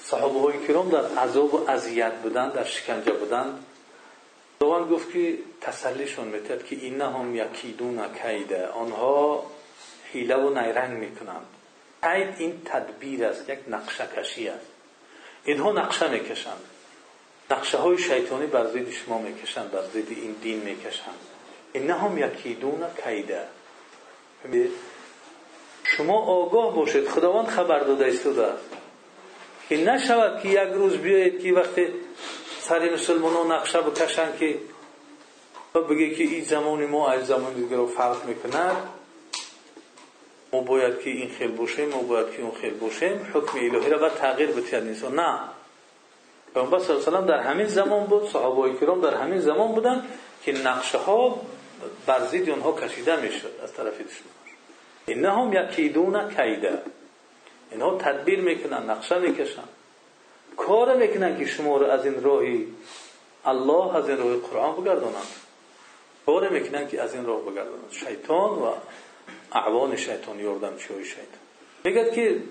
[0.00, 3.58] صحابه های کرام در عذاب و اذیت بودن در شکنجه بودن.
[4.58, 8.66] خداوند گفت که تسلیشون میتد که این هم یکیدون کیده.
[8.66, 9.46] آنها
[10.12, 11.46] حیله و نیرنگ می‌کنند.
[12.02, 14.66] کید این تدبیر است یک نقشه کشی است.
[15.44, 16.60] اینها نقشه می‌کشند.
[17.50, 21.14] نقشه های شیطانی بر ضد شما می‌کشند بر ضد این دین می‌کشند.
[21.94, 23.42] هم یکیدون کیده.
[25.84, 27.08] شما آگاه باشید.
[27.08, 28.64] خداوند خبر داده ایستاده است
[29.68, 31.86] که نشود که یک روز بیایید که وقتی
[32.60, 34.58] سر مسلمان نقشه بکشن که
[35.74, 38.76] بگه که این زمان ما از زمان دیگر فرق می‌کند.
[40.52, 43.98] ما باید که این خیل باشیم ما باید که اون خیل باشیم حکم الهی را
[43.98, 45.38] باید تغییر بتید نیست نه.
[46.54, 50.04] پیامبر صلی الله در همین زمان بود صحابه کرام در همین زمان بودن
[50.44, 51.40] که نقشه ها
[52.06, 54.32] بر ضد اونها کشیده می‌شد از طرف دشمن.
[55.06, 56.78] اینهم یکیدون کیده.
[57.70, 59.64] اینها تدبیر می‌کنن نقشه می‌کشن.
[60.56, 62.66] کار می‌کنن که شما رو از این راهی
[63.44, 65.32] الله از این راه قرآن بگردانند.
[66.26, 67.90] کار می‌کنن که از این راه بگردانند.
[67.90, 68.72] شیطان و
[69.54, 71.42] اعوان شیطان یاردم چی شیطان.
[71.84, 72.42] میگد که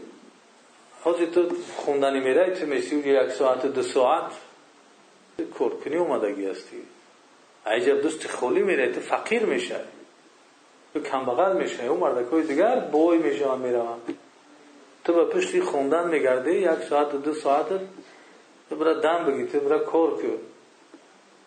[1.04, 4.32] حاجی تو خوندنی میره تو میسی یک ساعت دو ساعت
[5.58, 6.84] کورکنی اومدگی هستی.
[7.66, 9.80] عجب دوست خولی میره تو فقیر میشه.
[10.94, 11.86] تو کم میشه.
[11.86, 13.98] اون مردکای دیگر بوی میشه میرون
[15.04, 17.68] تو به پشتی خوندن میگردی یک ساعت دو ساعت
[18.70, 20.38] تو برای دم بگی تو برای کار کن.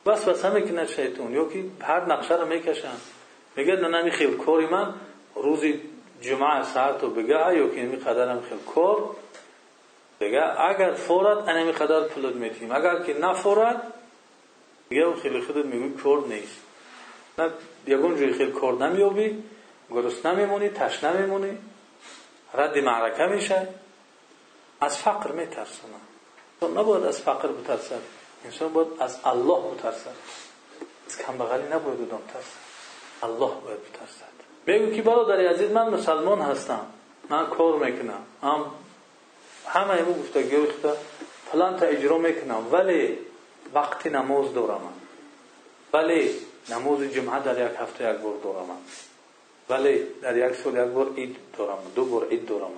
[0.07, 2.97] بس بس همه که شیطون یا که هر نقشه رو می‌کشن.
[5.35, 5.81] روزی
[6.21, 9.17] جمعه ساعت رو بگه یا که نمی قدرم خیل کار
[10.21, 12.73] بگه اگر فورد انمی قدر پلود میتیم.
[12.73, 13.93] اگر که نفورد
[14.91, 16.61] بگه خیلی خودت میگوی کار نیست.
[17.39, 17.51] نه
[17.87, 19.43] یگون جوی خیلی کار نمیابی
[19.91, 21.59] گرست نمیمونی تش نمیمونی
[22.55, 23.69] رد معرکه میشه.
[24.81, 25.95] از فقر میترسونه.
[26.63, 28.01] نباید از فقر بترسد
[28.45, 30.15] انسان باید از الله بترسد
[31.07, 32.65] از کمبغلی نباید بدون ترسد
[33.23, 34.44] الله باید بترسد.
[34.67, 36.87] میگو که برادر عزیز من مسلمان هستم.
[37.31, 38.23] من کار می‌کنم.
[38.43, 38.65] هم
[39.67, 40.91] همه ایمو گفته گرفته.
[41.53, 42.73] فلان تا اجرا می‌کنم.
[42.73, 43.19] ولی
[43.75, 44.81] وقتی نماز دارم
[45.93, 46.31] ولی
[46.69, 48.69] نماز جمعه در یک هفته یک بار دارم
[49.69, 52.71] ولی در یک سال یک بار عید دارم دو بار عید دارم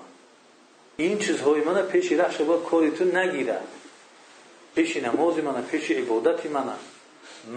[0.97, 3.59] این چیزهای من پیش رخش باید کاری تو نگیره.
[4.75, 6.65] پیش نماز من پیش عبادت من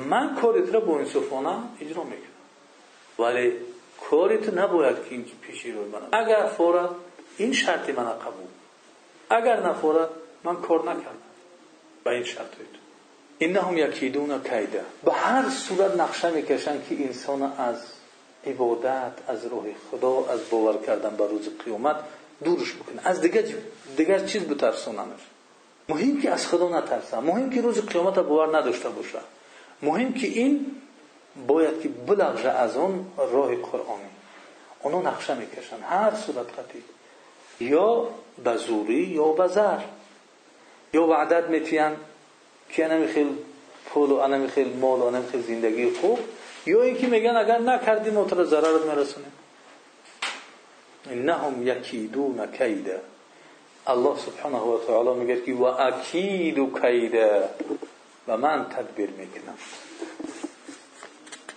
[0.10, 2.40] من کاری را با انصفانه اجرا می‌کنم.
[3.20, 3.54] ولی
[4.10, 6.90] کاری تو نباید که این پیش روی من اگر فورد
[7.38, 8.48] این شرط من قبول.
[9.30, 10.10] اگر نفورد
[10.44, 11.30] من کار نکردم.
[12.04, 12.64] به این شرط تو.
[13.38, 14.84] اینهم یکیدون کیده.
[15.06, 17.76] به هر صورت نقشه می‌کشن که انسان از
[18.48, 21.96] عبادت از روح خدا از باور کردن به روز قیامت
[22.44, 23.02] دورش بکنه.
[23.04, 23.44] از دیگر
[23.98, 25.20] دیگر چیز بترسوننش
[25.90, 27.20] مهم که از خدا نترسن.
[27.20, 29.20] مهم که روز قیامت باور نداشته باشه.
[29.82, 30.79] مهم که این
[31.48, 34.10] باید که بلغژه از اون راه قرآنی
[34.82, 35.80] اونو نقشه می‌کشن.
[35.90, 36.84] هر صورت قطعی
[37.60, 38.08] یا
[38.44, 39.80] به زوری یا به زر.
[40.94, 41.50] یا به عدد
[42.70, 43.38] که نمیخیل
[43.86, 46.20] پول و نمیخیل مال و نمیخیل زندگی خوب.
[46.66, 49.32] یا اینکه میگن اگر نکردیم ما تو ضررت میرسونیم
[51.12, 53.02] انهم یکیدون کیده
[53.88, 57.44] الله سبحانه و تعالی میگه که و اکید کیده
[58.28, 59.58] و من تدبیر می‌کنم.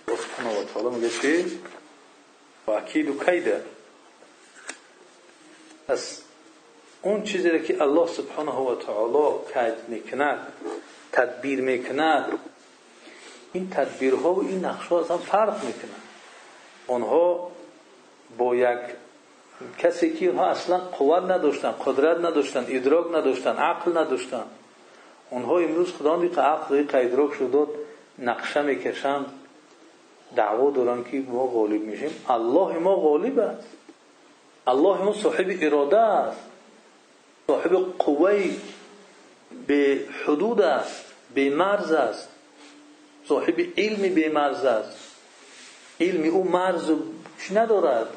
[0.07, 1.59] سبحانه و تعالی میگه چی
[2.67, 3.63] و اکید کیده
[5.87, 6.21] پس
[7.01, 10.47] اون چیزی که الله سبحانه و تعالی کید می‌کند
[11.11, 12.39] تدبیر می‌کند
[13.53, 16.01] این تدبیرها و این نقشه از هم فرق می‌کنن
[16.87, 17.51] آنها
[18.37, 18.79] با یک
[19.77, 24.43] کسی که اونها اصلا قوت نداشتن قدرت نداشتن ادراک نداشتن عقل نداشتن
[25.29, 27.67] اونها امروز خدا دیگه عقل دیگه ادراک شد
[28.19, 29.25] نقشه می‌کشند
[30.35, 32.11] دعوا دارن که ما غالب میشیم.
[32.29, 33.67] الله ما غالب است.
[34.67, 36.39] الله ما صاحب اراده است.
[37.47, 38.49] صاحب قوه
[39.67, 42.29] به حدود است به مرز است.
[43.27, 44.97] صاحب علم به مرز است.
[46.01, 46.91] علم او مرز
[47.53, 48.07] ندارد.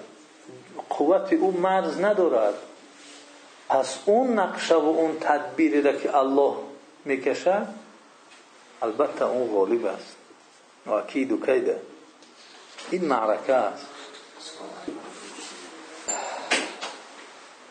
[0.91, 2.55] قوت او مرز ندارد.
[3.69, 6.55] پس اون نقشه و اون تدبیری را که الله
[7.05, 7.67] می‌کشد
[8.83, 10.17] البته اون غالب است.
[10.87, 11.81] و اکید و کیده
[12.91, 13.87] این معرکه است.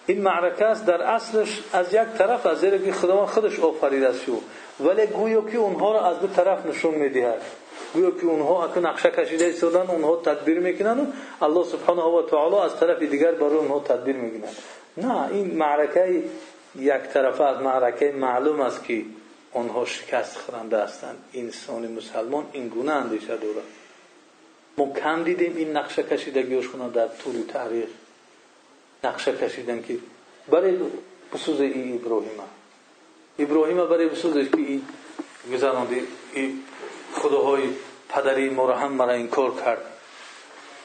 [0.08, 4.42] این معرکه است در اصلش از یک طرف از زیرا که خداوند خودش آفریده شو.
[4.80, 7.42] ولی گویا که اونها را از دو طرف نشون می‌دهد.
[7.94, 12.80] گویا که اونها اگه نقشه کشیده شدن اونها تدبیر می‌کنن الله سبحانه و تعالی از
[12.80, 14.52] طرف دیگر برای اونها تدبیر می‌کنن
[14.98, 16.24] نه این معرکه
[16.76, 19.06] یک طرفه از معرکه معلوم است که
[19.54, 21.18] اونها شکست خورنده هستند.
[21.34, 23.62] انسان مسلمان این گونه اندیشه داره
[24.78, 27.88] ما کم این نقشه کشیدگیشون در طول تاریخ
[29.04, 29.84] نقشه کشیدن
[30.50, 30.78] برای
[31.34, 32.00] بسوز ای
[33.40, 34.82] ابراهیم برای بسوزش که این
[35.54, 36.02] گذراندی
[36.34, 36.64] این
[37.14, 37.64] خداهای
[38.10, 39.82] پدری ما را هم مرا این کار کرد.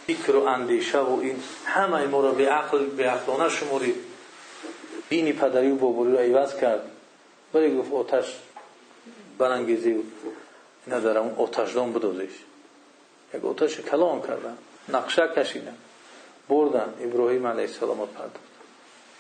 [0.07, 3.95] فکر و اندیشه و این همه ما را به عقل به عقلانه شمارید
[5.09, 6.91] بینی پدری و بابری را عوض کرد.
[7.53, 8.37] برای گفت آتش
[9.39, 10.03] برانگیزی و
[10.89, 12.31] ندارم آتشدان بدازش.
[13.35, 14.57] یک آتش کلام کردن
[14.89, 15.75] نقشه کشیدن
[16.49, 18.39] بردن ابراهیم علیه السلام پرد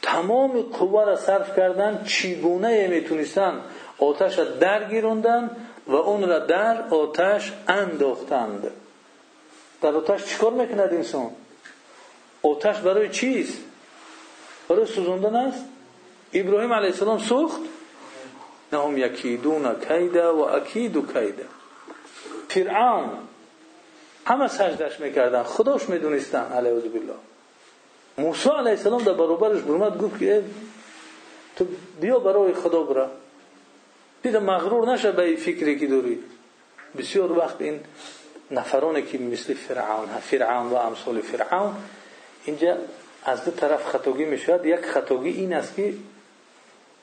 [0.02, 3.60] تمام قوه را صرف کردن چیگونه می‌تونستن
[3.98, 5.50] آتش را درگیروندن
[5.86, 8.70] و اون را در آتش انداختند
[9.82, 11.30] در آتش چیکار می‌کند انسان
[12.42, 13.58] آتش برای چیست
[14.68, 15.64] برای سوزوندن است
[16.32, 17.60] ابراهیم علیه السلام سوخت
[18.72, 21.46] نهم یکیدون کیده و اکیدو کیده
[22.48, 23.10] فرعون
[24.26, 25.42] همه سجدش می‌کردن.
[25.42, 26.52] خداش می‌دونستن.
[26.52, 27.14] علیه بالله.
[28.18, 30.44] موسی علیه السلام در برابرش برمد گفت که
[31.56, 31.66] تو
[32.00, 33.10] بیا برای خدا برا.
[34.22, 36.18] دیده مغرور نشه به فکری که داری.
[36.98, 37.80] بسیار وقت این
[38.50, 41.74] نفرانی که مثل فرعون فرعون و امثال فرعون.
[42.44, 42.76] اینجا
[43.24, 44.66] از دو طرف خطاگی می‌شود.
[44.66, 45.94] یک خطاگی این است که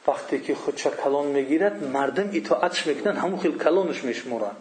[0.08, 4.56] وقتی که خودش کلان می‌گیرد مردم اطاعتش می‌کنن همون خیلی کلانش میشمورن.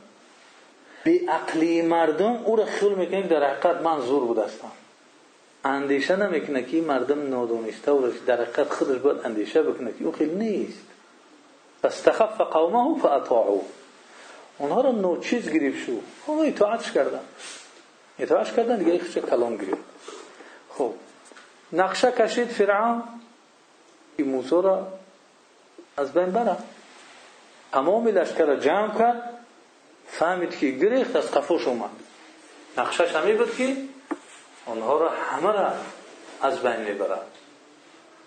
[1.07, 4.71] به عقلی مردم او را خیل می‌کنه در حقیقت من زور بودستم
[5.65, 10.35] اندیشه نمی‌کنه که مردم نادونسته و در حقیقت خودش باید اندیشه بکنه که او خیلی
[10.35, 10.79] نیست.
[11.83, 13.61] فاستخف قومه فاطاعو
[14.59, 15.93] اونها رو نوچیز گریف شو.
[16.27, 17.21] اونها اطاعتش کردن.
[18.19, 19.79] اطاعتش کردن دیگه ایخش کلام گریف
[20.71, 20.93] خب
[21.73, 23.03] نقشه کشید فرعون.
[24.17, 24.87] که موسی را
[25.97, 26.57] از بین بره.
[27.73, 29.36] تمام لشکر را جمع کرد.
[31.17, 31.91] از قفوش اومد.
[32.79, 33.77] نقشش همی بود که
[34.67, 35.73] آنها را همه را
[36.43, 37.27] از بین می‌برد.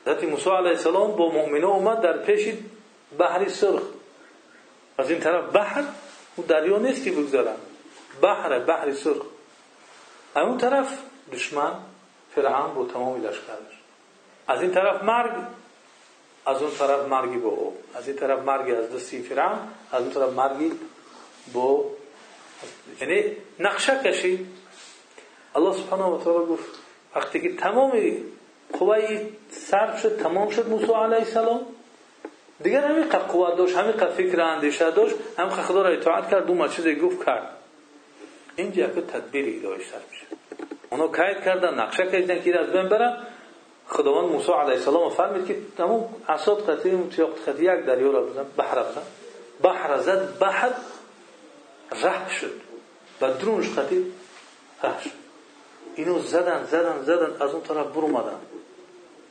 [0.06, 2.54] حضرت موسی علیه السلام با مؤمنه اومد در پیش
[3.18, 3.82] بحری سرخ.
[4.98, 5.84] از این طرف بحر
[6.36, 7.56] او دریا نیست که بگذارن.
[8.22, 9.26] بحر بحر سرخ.
[10.36, 10.98] از اون طرف
[11.34, 11.74] دشمن
[12.36, 13.80] فرعون با تمام لشکرش.
[14.48, 15.32] از این طرف مرگ
[16.46, 17.78] از اون طرف مرگی با او.
[17.96, 19.60] از این طرف مرگی از دستی فرعون
[19.92, 20.72] از اون طرف مرگی
[21.54, 21.86] با
[23.02, 23.24] یعنی
[23.60, 24.48] نقشه کشید
[25.56, 26.80] الله سبحانه و تعالی گفت
[27.16, 27.92] وقتی که تمام
[28.74, 29.20] قوای
[29.52, 31.62] صرف شد تمام شد موسی علیه السلام.
[32.64, 36.46] دیگر همین قد قوت داشت همین قد فکر اندیشه داشت هم خدا را اطاعت کرد
[36.46, 37.50] دو چیز گفت کرد.
[38.56, 40.26] اینجا که تدبیر ایدایش سر میشه.
[40.90, 43.18] اونا کهید کردن نقشه کردن که از بین برن.
[43.88, 48.46] خداوند موسی علیه السلام فرمید که تمام اساد قطعی متیاق قطعی یک دریا را بزن
[48.58, 49.02] بحر بزن.
[49.64, 50.70] بحر زد بحر
[51.92, 52.62] ره شد.
[53.22, 54.06] و درونش قطعی
[54.84, 55.20] ره شد.
[55.96, 58.40] اینو زدن زدن زدن از اون طرف برو مدن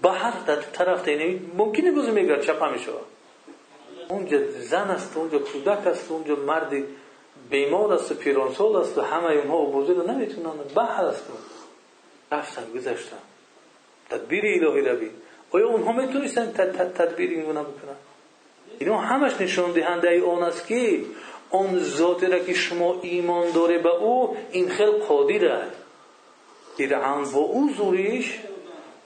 [0.03, 2.91] بحر در طرف تینه ممکنه بزن میگرد چپ همیشه
[4.09, 6.85] اونجا زن است اونجا کودک است اونجا مردی
[7.51, 10.51] بیمار است پیرانسال است و همه اونها عبوزه رو نمی‌تونن.
[10.75, 11.25] بحر است.
[12.33, 13.17] رفتن گذشتن.
[14.11, 15.11] تدبیر الهی رو بین.
[15.51, 16.53] آیا اونها می‌تونستن
[16.95, 17.97] تدبیر این گونه بکنن
[18.79, 21.01] اینا همش نشان دهنده اون است که
[21.51, 25.63] اون ذاتی را که شما ایمان داره به او این خیلی قادره.
[26.79, 28.39] فرعون با او زوریش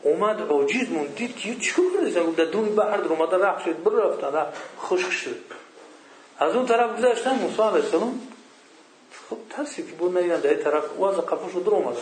[0.02, 1.14] اومد عاجز موند.
[1.14, 4.46] دید که چیکار کنه در دون بحر در اومده رخ شد بر رفتن
[4.80, 5.36] خشک شد.
[6.38, 8.20] از اون طرف گذشتن موسی علیه السلام.
[9.30, 12.00] خب ترسی که بود نیدن در طرف واز قفش در اومده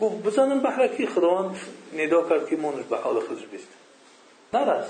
[0.00, 1.56] گفت بزنن بحر کی؟ خداوند
[1.96, 3.68] ندا کرد که مونش به حال خودش بیست.
[4.52, 4.86] نرس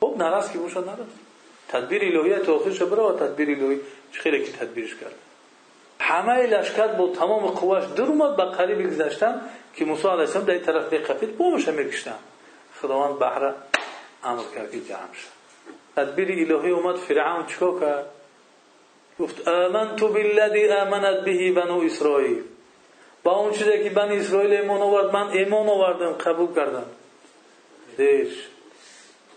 [0.00, 1.31] خب نرس که بوشد نرس
[1.72, 3.80] تدبیر الهی برا و تدبیر الهی.
[4.12, 5.14] خیلی که تدبیرش کرد؟
[6.00, 9.40] همه لشکر با تمام قواش در اومد به قریب گذشتن
[9.74, 12.18] که موسی علیه السلام در این طرف بقفید بومش میکشتن.
[12.82, 13.52] خداوند بحر
[14.24, 15.32] امر کرد که جمع شد
[15.96, 16.96] تدبیر الهی اومد.
[16.96, 18.06] فرعون چیکار کرد؟
[19.20, 22.42] گفت آمنت بالذی آمنت به بنو اسرائیل.
[23.22, 26.86] با اون چیزی که بنی اسرائیل ایمان آورد من ایمان آوردم قبول کردم.
[27.96, 28.51] دیش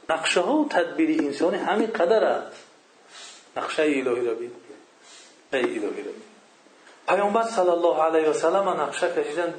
[0.10, 2.64] نقشه ها و تدبیر انسانی همین قدر است.
[3.58, 4.52] نقشه الهی را بین.
[5.54, 6.06] الهی را بین.
[7.08, 9.54] پیامبر صلی الله علیه و سلم نقشه کشیدن.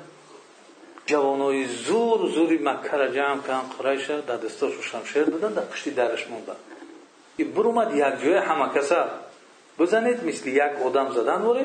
[1.06, 3.62] جوانای زور زوری مکه را جمع کردن.
[3.78, 5.52] قریش در دستاشو شمشیر دادن.
[5.52, 6.56] در پشتی درش موندن.
[7.38, 9.04] بر اومد یک جای همه کسا
[9.78, 10.24] بزنید.
[10.24, 11.64] مثل یک آدم زدن وره.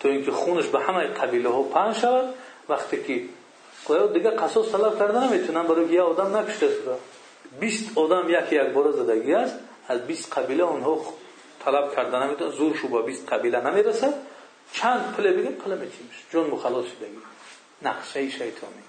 [0.00, 2.34] تو اینکه خونش به همه قبیله ها پنج شود.
[2.68, 3.24] وقتی که
[4.12, 6.94] دیگه قصاص طلب کردن نمی‌تونن برای یه آدم نکشته شده.
[7.60, 9.58] 20 آدم یک یک بار زدگی است
[9.88, 11.04] از 20 قبیله اونها
[11.64, 14.14] طلب کردن نمی‌تونن زور شو با 20 قبیله نمی‌رسه.
[14.72, 15.98] چند پله بگه پله میشه.
[16.30, 17.18] جون مخلص شدگی
[17.82, 18.82] نقشه شیطانی.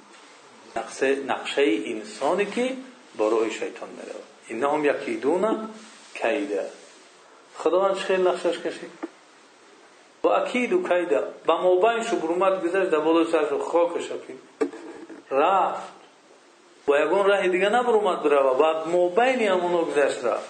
[0.75, 2.73] نقشه نقشه انسانی که
[3.17, 4.15] برای شیطان میره.
[4.47, 5.69] اینهم یکیدون
[6.13, 6.65] کیده.
[7.57, 8.91] خداوند خیلی نقشش کشید
[10.23, 11.23] و اکید و کیده.
[11.45, 13.91] با موبین شو برومت گذشت در بالای سرش خاک
[15.31, 16.00] رفت.
[16.87, 20.49] و یکون راه دیگه نبرومد بره و موبینی همونو گذشت رفت.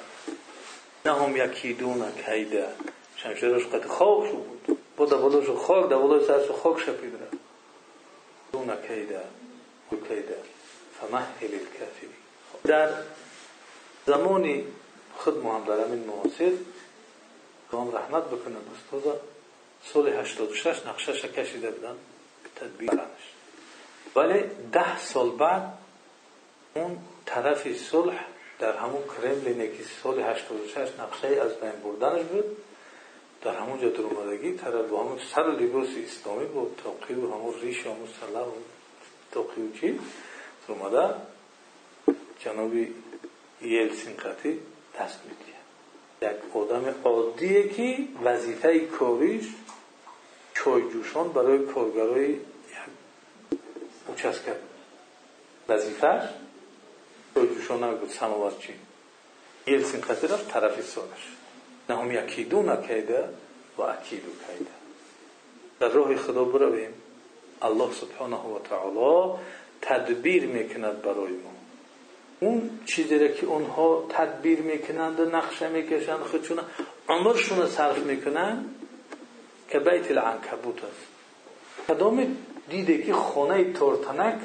[1.05, 2.67] نه هم یکیدون کیده.
[3.15, 4.77] شمشیرش قد خاک شو بود.
[4.97, 7.37] با در بالایش خاک در بالای سرش خاک شکید رفت.
[8.51, 9.21] دون کیده
[9.91, 10.37] و کیده.
[10.99, 12.11] فمهل الکافرین.
[12.63, 12.89] در
[14.05, 14.65] زمانی
[15.17, 16.51] خود محمد امین معاصر
[17.73, 19.21] هم رحمت بکنه استاد
[19.93, 21.95] سال 86 نقشش کشیده بودن.
[22.55, 23.31] تدبیرانش
[24.15, 25.73] ولی ده سال بعد
[26.73, 28.25] اون طرف صلح
[28.59, 32.57] در همون کرملینه که سال 86 نقشه از بین بردنش بود.
[33.41, 37.53] در همون جا در اومدگی طرف با همون سر لباس اسلامی بود توقی و همون
[37.61, 38.51] ریش همون سلح و
[39.31, 39.99] توقی و چی؟
[40.67, 41.15] در اومده
[42.39, 42.93] جنابی
[43.61, 44.59] یلسین قطی
[44.99, 45.51] دست می‌دید
[46.21, 49.45] یک آدم عادیه که وظیفه کاریش
[50.53, 52.39] چای جوشان برای کارگرای یک
[54.45, 54.61] کرد.
[55.69, 56.29] وظیفهش
[59.67, 61.35] یلسین قطی رفت طرف سالش
[61.89, 63.23] نه هم یکیدو نکیده
[63.77, 64.71] و اکیدو کیده
[65.79, 66.93] در راه خدا برویم
[67.61, 69.39] الله سبحانه و تعالی
[69.81, 71.51] تدبیر می‌کند برای ما
[72.39, 76.59] اون چیزی که اونها تدبیر می‌کنند و نقشه می‌کشند خودشون
[77.09, 78.65] عمرشون صرف می‌کنن
[79.69, 81.07] که بیت العنکبوت است
[81.87, 82.37] کدام
[82.69, 84.39] دیده که خانه تورتنک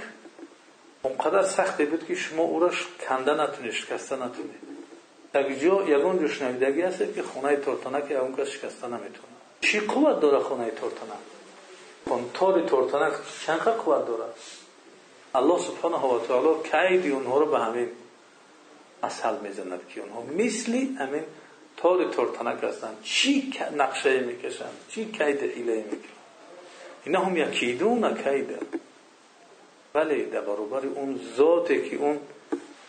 [1.06, 2.70] اونقدر سختی بود که شما او را
[3.08, 4.76] کنده نتونید شکسته نتونید.
[5.32, 9.36] در جا یگان جو شنویدگی هست که خانه تورتنک اون کس شکسته نمی‌تونه.
[9.60, 11.18] چی قوت داره خانه تورتنک
[12.08, 13.12] کنتور تورتنک
[13.46, 14.24] چند قوت داره؟
[15.34, 17.88] الله سبحانه و تعالی کید اونها رو به همین
[19.02, 21.22] مثل می‌زند که اونها مثلی همین
[21.76, 26.04] تار تورتنک هستند چی نقشه می‌کشند چی کید حیله می‌کنند
[27.04, 28.58] اینا هم یکیدون کیده.
[29.96, 32.18] ولی در برابر اون ذاتی که اون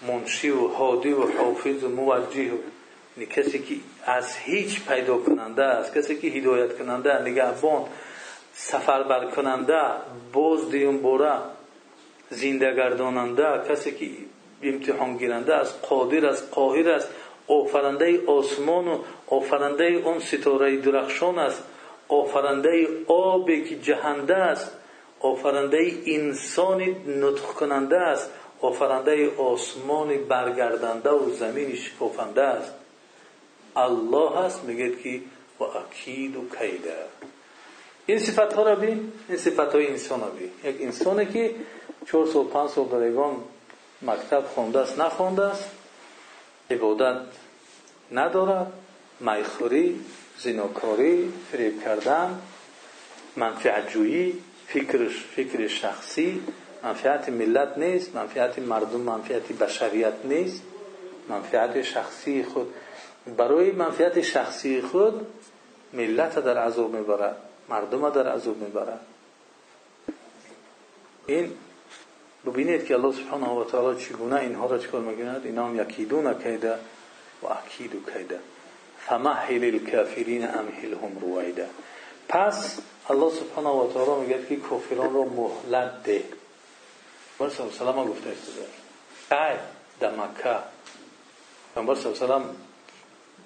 [0.08, 2.52] منشی و حادی و حافظ و موجه
[3.18, 7.86] و کسی که از هیچ پیدا کننده است کسی که هدایت کننده نگهبان
[8.54, 9.82] سفر بر کننده
[10.34, 11.34] باز دیون بوره
[12.30, 14.10] زنده گرداننده کسی که
[14.64, 17.10] امتحان گیرنده است قادر است قاهر است
[17.48, 18.98] آفرنده آسمان و
[19.28, 21.64] آفرنده اون ستاره درخشان است
[22.08, 24.72] آفرنده آبی که جهنده است.
[25.20, 28.30] آفرنده انسان نطق کننده است.
[28.62, 32.74] آفرنده آسمان برگردنده و زمین شکافنده است.
[33.76, 35.22] الله هست میگه که
[35.60, 36.96] و اکید و کیده
[38.06, 40.50] این صفت ها را بین این صفت های انسان را بین.
[40.64, 41.56] یک انسانی که
[42.12, 43.36] چهار سال پنج سال در ایوان
[44.02, 45.72] مکتب خونده است نخونده است.
[46.72, 47.22] عبادت
[48.12, 48.74] ندارد.
[49.20, 50.00] می‌خوری
[50.38, 52.42] زیناکاری فریب کردن
[53.36, 54.44] منفعت جویی.
[54.68, 56.44] فکر فکر شخصی
[56.84, 60.62] منفعت ملت نیست منفعت مردم منفعت بشریت نیست.
[61.30, 62.74] منفعت شخصی خود
[63.38, 65.28] برای منفعت شخصی خود
[65.94, 67.38] ملت در عذاب می‌برد
[67.70, 69.00] مردم در عذاب می‌برد.
[71.26, 71.52] این
[72.46, 76.74] ببینید که الله سبحانه و تعالی چگونه اینها را چکار می‌گوید اینا هم یکیدون کیده
[77.44, 78.40] و اکید کیده
[79.00, 81.68] فمحل الكافرین امهلهم رویده.
[82.30, 82.80] پس
[83.10, 86.24] الله سبحانه و تعالی میگه که کافران را مهلت ده.
[87.38, 88.52] پیامبر صلی الله علیه و گفته است.
[89.32, 89.58] ای
[90.00, 90.58] در مکه
[91.74, 92.46] پیامبر صلی الله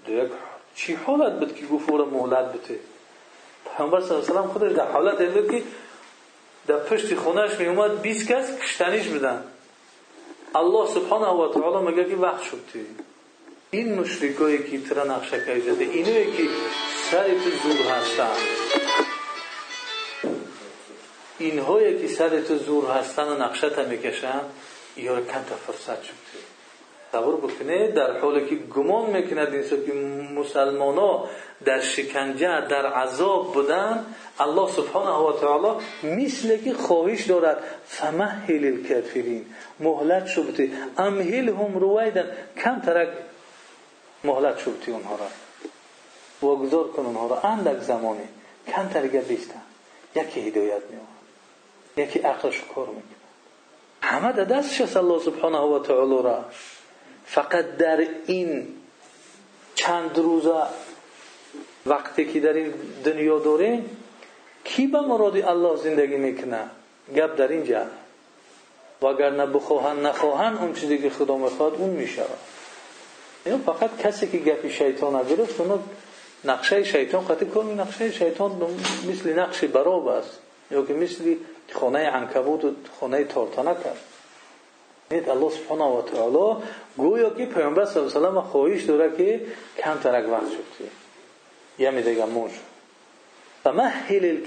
[0.08, 0.30] علیه و
[0.76, 2.80] چی حالت بود که گفت مهلت بده؟
[3.78, 5.64] پیامبر صلی الله علیه و خودش در حالت بود که
[6.68, 9.44] در پشت خونهش می اومد 20 کس کشتنیش بدن
[10.56, 12.60] الله سبحانه و تعالی میگه که وقت شد.
[13.72, 16.44] این مشرکایی که ترا نقشه کشیده اینایی که
[17.12, 18.36] سر تو زور هستن.
[21.42, 24.42] اینهایی که سر تو زور هستن و نقشت می‌کشن
[24.98, 26.14] یا کن فرصت شد.
[27.12, 29.94] تصور بکنه در حالی که گمان می‌کند این که
[30.40, 31.30] مسلمان ها
[31.66, 34.06] در شکنجه در عذاب بودن
[34.40, 39.46] الله سبحانه و تعالی مثل که خواهش دارد فمهل الکافرین
[39.80, 42.32] مهلت شبتی امهل هم رویدن
[42.64, 43.10] کم ترک
[44.24, 45.28] مهلت شبتی اونها را.
[46.42, 47.40] واگذار کن اونها را.
[47.40, 48.28] اندک زمانی
[48.68, 49.62] کم ترک بیستن
[50.16, 51.11] یکی هدایت میاد
[52.76, 53.22] کار می‌کنه.
[54.02, 56.46] همه در دستش الله سبحانه و تعالی را.
[57.26, 58.68] فقط در این
[59.76, 60.64] چند روزه
[61.86, 62.74] وقتی که در این
[63.06, 63.98] دنیا داریم
[64.64, 66.70] کی به مراد الله زندگی می‌کنه؟
[67.16, 67.86] گپ در اینجا.
[69.02, 72.24] و اگر نه بخواهن نخواهن اون چیزی که خدا می‌خواد اون میشه
[73.46, 75.78] اینو فقط کسی که گپی شیطان نگرفت اونو
[76.46, 78.52] نقشه شیطان قطعی کنی نقشه شیطان
[79.10, 80.40] مثل نقش براب است.
[80.72, 80.94] یا که
[83.24, 83.98] تارتانه کرد.
[85.12, 86.64] نید الله سبحانه و تعالی
[86.98, 89.42] گویا که پیامبر صلی الله علیه و خواهش داره که
[89.78, 90.90] کم ترک وقت شد.
[91.80, 92.52] یه می دیگه موج
[93.64, 94.42] فمهل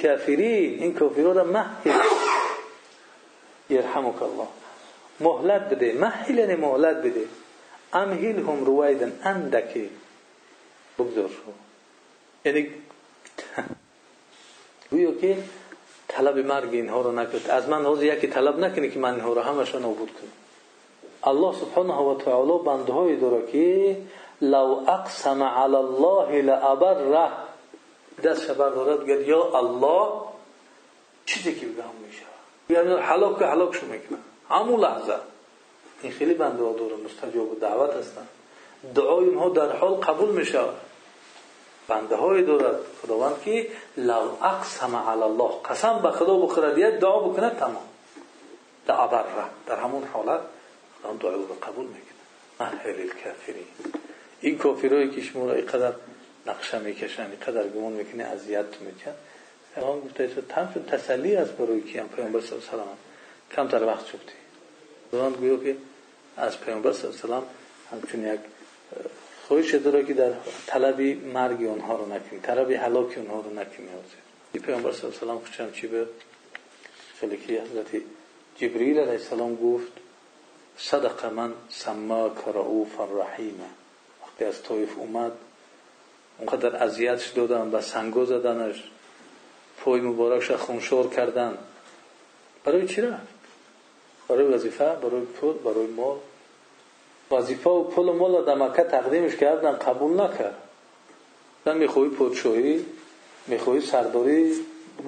[0.80, 1.92] این کافرها را مهل
[3.70, 4.48] یرحمک الله.
[5.20, 7.24] مهلت بده مهل یعنی مهلت بده.
[7.92, 9.90] امهل هم رویدن اندکی.
[10.98, 11.52] بگذار شو.
[12.44, 12.68] یعنی
[14.90, 15.36] گویا که
[16.08, 17.50] طلب مرگ اینها رو نکرد.
[17.50, 20.32] از من حوض یکی طلب نکنی که من اینها رو همشون نابود کنم.
[21.24, 23.96] الله سبحانه و تعالی بنده های داره که
[24.40, 27.28] لو اقسم علی الله لابره.
[28.24, 30.08] دست شبر دارد گرد یا الله
[31.26, 32.22] چیزی که بگم میشه.
[32.70, 34.18] یعنی حلاک که حلاک شو می‌کنه.
[34.50, 35.14] همون لحظه.
[36.02, 36.74] این خیلی بنده ها
[37.04, 38.26] مستجاب و دعوت هستن.
[38.94, 40.60] دعای اونها در حال قبول میشه.
[41.88, 47.50] بنده های دارد خداوند که لو اقسم علی الله قسم به خدا بخورد دعا بکنه
[47.50, 47.88] تمام.
[48.86, 48.96] در
[49.66, 50.40] در همون حالت
[51.02, 52.14] خدا دعای رو قبول می‌کنه.
[52.60, 53.66] محل الکافرین.
[54.40, 55.92] این کافرایی که شما را اینقدر
[56.46, 59.14] نقشه می‌کشن اینقدر گمان می‌کنه اذیت میکن
[59.74, 64.18] پیغمبر گفته تنف تسلی است برای پیامبر صلی الله علیه و کم تر وقت شدی
[65.10, 65.76] خداوند گویا که
[66.36, 67.48] از پیامبر صلی الله علیه
[67.92, 68.40] همچون یک
[69.48, 70.32] خواهش داره که در
[70.66, 73.88] طلب مرگ اونها رو نکنی طلب هلاک اونها رو نکنی
[74.52, 76.06] این پیامبر صلی الله علیه و سلم چی به؟
[77.20, 78.02] خیلی که حضرت
[78.56, 79.92] جبریل علیه السلام گفت
[80.76, 83.60] صدق من سماک رعوف الرحیم.
[84.22, 85.32] وقتی از طایف اومد
[86.38, 88.84] اونقدر اذیتش دادن و سنگو زدنش
[89.78, 91.58] پای مبارکش خونشور کردن.
[92.64, 93.34] برای چی رفت؟
[94.28, 96.16] برای وظیفه؟ برای پول؟ برای مال؟
[97.34, 100.54] وظیفه و پول مال در مکه تقدیمش کردن قبول نکرد.
[101.66, 102.86] من می‌خوای پادشاهی
[103.46, 104.54] می‌خوای سرداری.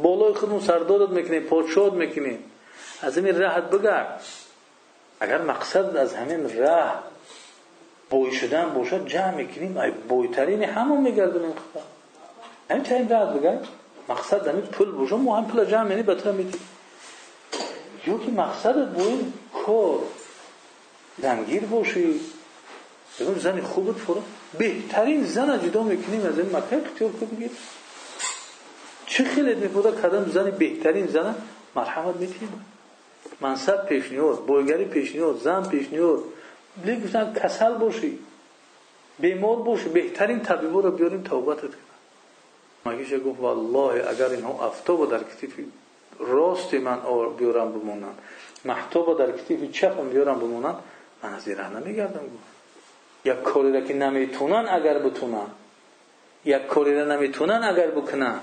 [0.03, 2.39] بالای خودمون سردارت می‌کنی پادشاهت می‌کنی
[3.03, 4.25] از این راحت بگرد
[5.21, 7.03] اگر مقصد از همین راه
[8.11, 9.79] بوی شدن باشد جمع می‌کنیم.
[9.79, 11.53] ای بویترین همون میگردونیم.
[11.53, 11.83] خدا
[12.71, 13.69] همین تایم راحت بگرد
[14.09, 16.69] مقصد همین پول باشد ما هم پول جمع یعنی بطور می‌کنیم.
[18.07, 19.33] یا که مقصد بوی
[19.67, 19.99] کار.
[21.23, 22.21] زنگیر باشی.
[23.21, 24.23] بگم زنی خوبت فرا
[24.59, 26.77] بهترین زن جدا می‌کنیم از این مکه.
[26.77, 27.51] اختیار که بگیر
[29.07, 31.35] چه خیلی میپوده کردن زنی بهترین زن؟
[31.77, 32.65] مرحمت میتیم.
[33.41, 36.25] منصب پیشنیاد بایگری پیشنیاد زن پیشنیاد
[37.05, 38.19] گفتن کسل باشی
[39.19, 41.97] بیمار باشی بهترین طبیبا رو بیاریم توبتت کنن.
[42.87, 45.55] مگیشه گفت؟ والله اگر اینها افتاب در کتیف
[46.19, 46.99] راست من
[47.39, 48.15] بیارم بمونن.
[48.65, 50.75] محتاب در کتیف چپم بیارم بمونن.
[51.23, 52.21] من از این نمیگردم.
[52.21, 52.57] گفت
[53.25, 55.47] یک کاری را که نمی‌تونن اگر بتونن.
[56.45, 58.41] یک کاری را نمی‌تونن اگر بکنن.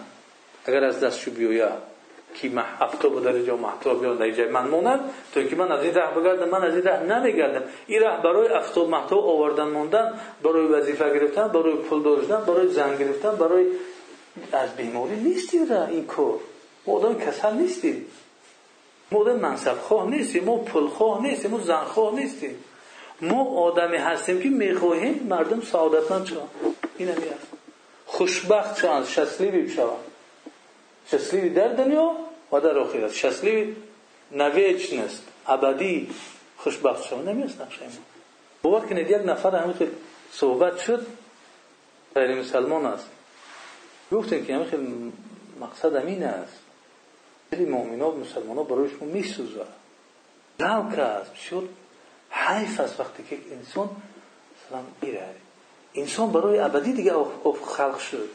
[0.65, 1.93] اگر از دستشو بیاید
[2.35, 2.51] که
[2.81, 4.99] افتاب در جا محتاب بیان در جای من مونن
[5.33, 7.63] تو اینکه من از این ره بگردم من از این ره نمیگردم.
[7.87, 12.97] این ره برای افتاب محتاب آوردن موندن برای وظیفه گرفتن برای پول داشتن برای زن
[12.97, 13.65] گرفتن برای
[14.51, 16.39] از بیماری نیستی را این کار.
[19.13, 22.63] ما آدم منصب خواه نیستیم ما پول خواه نیستیم ما زن خواه نیستیم.
[23.21, 26.49] ما آدمی هستیم که می‌خواهیم مردم سعادتمند شوند
[26.97, 27.47] این هست
[28.05, 29.89] خوشبخت شوند شسلیبی بشوند
[31.11, 32.15] شسلیبی در دنیا
[32.51, 33.11] و در آخرت.
[33.11, 33.75] شسلیبی
[34.31, 36.09] نویچنست ابدی
[36.57, 37.91] خوشبخت شوند نمیست نقشه ما
[38.61, 39.75] باور کنید یک نفر همین
[40.31, 41.05] صحبت شد
[42.15, 43.09] غیر مسلمان است.
[44.11, 45.13] گفتن که خیلی
[45.61, 46.62] مقصد امین است.
[47.53, 49.65] خیلی مؤمنان و مسلمان ها برایش میسوزه
[50.61, 51.69] ذوق است شد
[52.29, 53.89] حیف است وقتی که انسان
[54.69, 55.27] سلام میره
[55.95, 57.13] انسان برای ابدی دیگه
[57.65, 58.29] خلق شد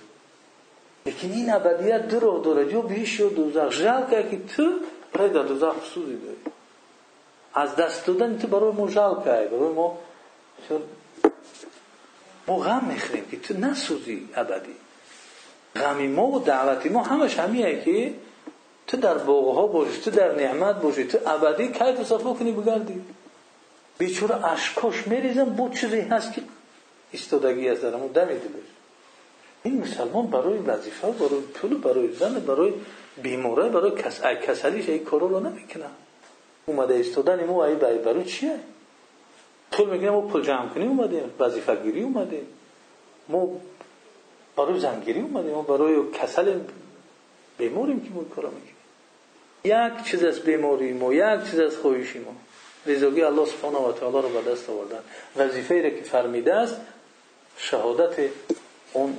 [1.07, 4.73] لیکن این ابدیت دو راه داره جو بیش و دوزخ جل که تو
[5.13, 6.39] برای در دوزخ سوزی داری
[7.55, 9.99] از دست دادن تو برای ما جل که برای ما
[12.47, 14.75] ما غم می‌خریم که تو نسوزی ابدی
[15.77, 18.15] غمی ما و دعوتی ما همش همیه که
[18.89, 23.05] تو در ها باشی تو در نعمت باشی تو ابدی کیف صفا کنی بگردی
[23.99, 26.43] بیچاره اشکاش میریزن بود چیزی هست که
[27.15, 28.69] استادگی از درمون دمی دلش
[29.63, 32.73] این مسلمان برای وظیفه برای پول برای زن برای
[33.23, 35.85] بیماره برای کس کسلیش این کارو رو نمی‌کنه.
[36.67, 38.61] اومده استادن ما ای برای برای چیه؟
[39.73, 41.31] پول میگیم ما پول جمع کنیم اومدیم.
[41.39, 42.47] وظیفه گیری اومدیم.
[43.29, 43.49] ما
[44.57, 45.51] برای زنگیری اومدیم.
[45.51, 46.61] ما برای کسل
[47.59, 48.78] بیماریم که ما کارو می‌کنیم.
[49.69, 52.33] یک چیز از بیماری ما یک چیز از خویشی ما
[52.87, 55.01] رضاگی الله سبحانه و تعالی رو به دست آوردن.
[55.37, 56.77] وظیفه را که فرمیده است
[57.57, 58.31] شهادت
[58.93, 59.19] اون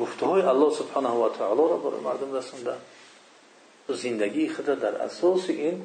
[0.00, 2.78] گفته های الله سبحانه و تعالی را برای مردم رسوندن
[3.88, 5.82] زندگی خود در اساس این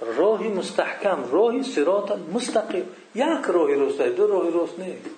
[0.00, 2.88] راهی مستحکم راهی صراط مستقیم.
[3.14, 5.10] یک راهی راست دو راهی راست نیست.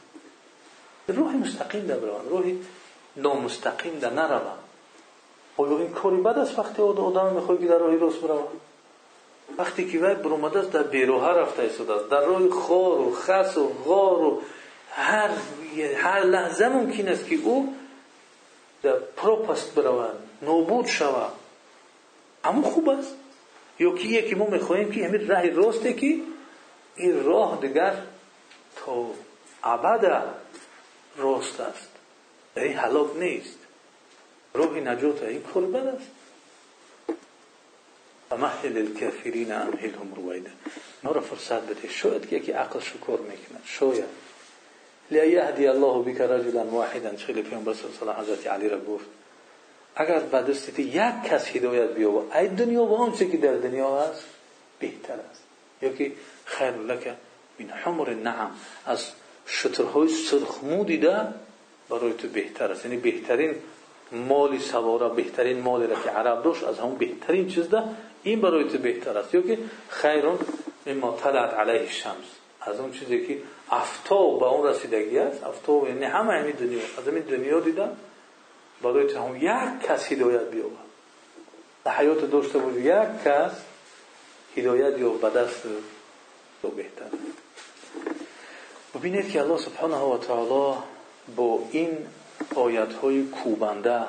[1.09, 2.61] راهی مستقیم در بروند راهی
[3.17, 4.56] نامستقیم در نروند
[5.57, 8.61] آیا این کاری بد است وقتی آدم می‌خواد که در راهی راست بروند
[9.59, 11.79] وقتی که وی برومده است در بیروها رفته است
[12.11, 14.39] در راه خار و خس و غار
[14.91, 15.31] هر
[15.97, 17.75] هر لحظه ممکن است که او
[18.83, 21.33] در پروپست برود نوبود شود
[22.45, 23.15] همون خوب است
[23.79, 26.17] یا که یکی ما می‌خواهیم که همین راه راسته که
[26.97, 27.95] این راه دیگر
[28.77, 29.07] تا
[29.65, 30.25] ابد
[34.57, 36.11] است راه نجات این کار بد است
[38.31, 40.51] فمهل الكافرین امهلهم رویدا.
[41.03, 41.89] ما را فرصت بده.
[41.89, 44.05] شاید که یکی عقل شکر می‌کنه شاید.
[45.11, 49.05] لیهدی الله بک رجلا واحدا خیلی پیامبر صلی الله علیه حضرت علی را گفت.
[49.97, 54.25] اگر به دستت یک کس هدایت بیاورد ای دنیا و آنچه که در دنیا هست
[54.79, 55.43] بهتر است.
[55.83, 56.13] یا که
[56.45, 57.15] خیر لک
[57.59, 58.51] من حمر نعم
[58.87, 59.07] از
[59.49, 61.27] شترهای سرخمودی ده
[61.89, 62.85] برای تو بهتر است.
[62.85, 63.55] یعنی بهترین
[64.13, 67.83] مالی سواره بهترین مالی را که عرب داشت از همون بهترین چیز ده.
[68.23, 69.35] این برای تو بهتر است.
[69.35, 70.39] یا که خیرون
[70.87, 72.15] مما طلعت علیه شمس
[72.61, 73.39] از اون چیزی که
[73.71, 75.45] افتاب به اون رسیدگی است.
[75.45, 77.97] افتاب یعنی همه همین دنیا از همین دنیا دیدن
[78.83, 80.87] برای تو هم یک کس هدایت بیاورد
[81.85, 83.53] در حیات داشته بود یک کس
[84.57, 85.63] هدایت یا به دست
[86.63, 87.05] تو بهتر.
[88.95, 90.79] ببینید که الله سبحانه و تعالی
[91.37, 92.07] با این
[92.55, 94.01] آیت های کوبنده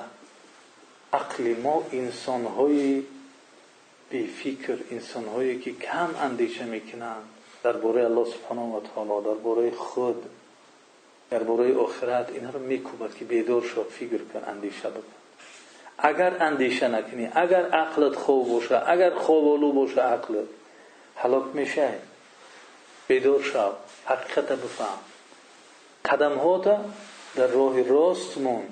[1.14, 3.04] عقل ما انسان های
[4.10, 7.24] بی فکر انسان هایی که کم اندیشه می‌کنند.
[7.64, 10.26] درباره الله سبحانه و تعالی درباره خود
[11.30, 15.04] درباره آخرت اینا رو میکوبد که بیدار شد فکر کن اندیشه بکن.
[15.98, 20.48] اگر اندیشه نکنی اگر عقلت خوب باشه اگر خوابالو باشه عقلت
[21.16, 21.94] حلاک میشه
[23.08, 23.72] بیدار شو
[27.36, 28.64] حقیقت بفهم قدم ها در راه راست مون.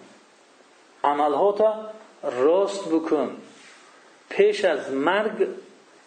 [1.04, 1.90] عمل ها
[2.24, 3.38] راست بکن.
[4.30, 5.48] پیش از مرگ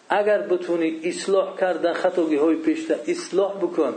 [0.09, 3.95] اگر بتونی اصلاح کردن خطاگی های پیشتر اصلاح بکن.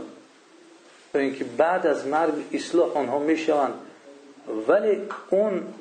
[1.13, 3.73] تا اینکه بعد از مرگ اصلاح آنها می‌شوند.
[4.67, 5.73] ولی اون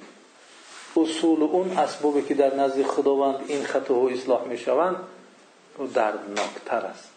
[0.97, 4.97] اصول و اون اسبابی که در نزد خداوند این خطاها اصلاح می‌شوند
[5.79, 7.11] او دردناکتر است.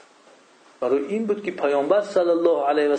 [0.80, 2.98] برای این بود که پیامبر صلی الله علیه و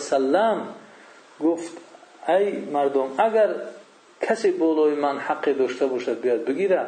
[2.29, 3.55] ای مردم اگر
[4.23, 6.87] کسی بالای من حق داشته باشد بیاد بگیره.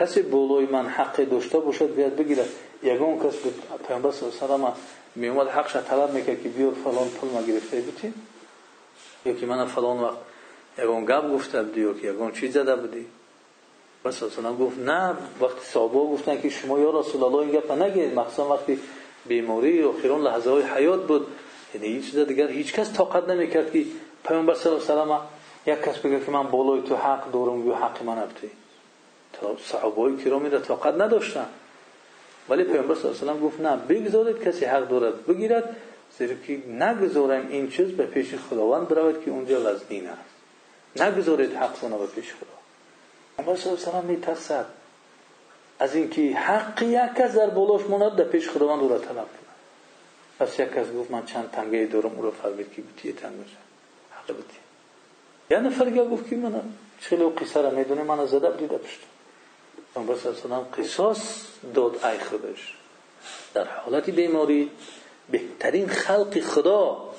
[0.00, 2.44] کسی بالای من حق داشته باشد بیاد بگیره.
[2.82, 3.50] یگان کس به
[3.88, 4.72] پیامبر صلی الله علیه و
[5.16, 8.14] میومد حقش طلب می‌کرد که بیار فلان پول ما گرفته بودی
[9.26, 10.16] یا که من فلان وقت
[10.78, 13.06] یگان گپ گفته بودی یا که یگان چیز زده بودی.
[14.04, 18.14] بس اصلا گفت نه وقتی صحابه گفتن که شما یا رسول الله این گپ نگید
[18.14, 18.78] مخصوصا وقتی
[19.26, 21.26] بیماری و خیرون لحظه های حیات بود.
[21.74, 23.84] یعنی هیچ چیز دیگر هیچ کس طاقت نمی‌کرد که
[24.24, 25.18] پیامبر صلی الله علیه و
[25.66, 28.50] یک کس بگه که من بالای تو حق دارم یا حق من ابتی
[29.32, 31.46] تا صحابه کرام را طاقت نداشتن
[32.48, 35.76] ولی پیامبر صلی الله علیه و گفت نه بگذارید کسی حق دارد بگیرد
[36.18, 41.80] زیرا که نگذارم این چیز به پیش خداوند برود که اونجا وزنین است نگذارید حق
[41.80, 42.54] به پیش خدا
[43.36, 44.66] پیامبر صلی الله علیه و میترسد
[45.78, 49.26] از اینکه حق یک کس در بالاش ماند در پیش خداوند او را طلب
[50.38, 52.32] پس یک کس گفت من چند تنگه دارم او را
[52.74, 53.63] که بتیه تنگ باشه
[54.24, 54.60] حق بتیه
[55.50, 56.60] یا نفر گفت که من
[57.00, 59.06] چخیلی قصه را می‌دونه من زده بدیده پشتم.
[59.94, 62.74] پیامبر صلی الله علیه قصاص داد ای خودش.
[63.54, 64.70] در حالت بیماری
[65.30, 67.10] بهترین خلق خدا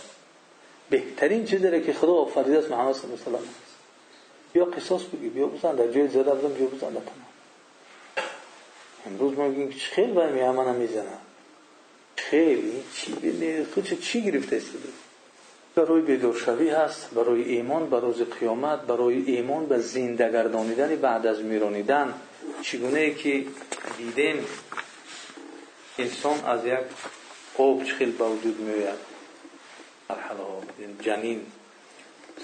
[0.90, 3.54] بهترین چیزی که خدا آفریده است محمد صلی الله علیه و
[4.54, 7.02] بیا قصاص بگی بیا بزن در جای زده بزن بیا بزن تمام.
[9.06, 11.18] امروز ما میگیم که خیلی باید میامن می‌زنن
[12.16, 14.70] خیلی چی؟ بینه خود چی گرفته است؟
[15.76, 22.14] برای بیدارشوی هست برای ایمان به روز قیامت برای ایمان به زنده بعد از میرانیدن.
[22.62, 23.46] چگونه که
[23.98, 24.46] دیدیم
[25.98, 26.80] انسان از یک
[27.58, 29.00] آب چخیل به وجود میآید؟
[30.10, 30.40] مرحله
[31.02, 31.46] جنین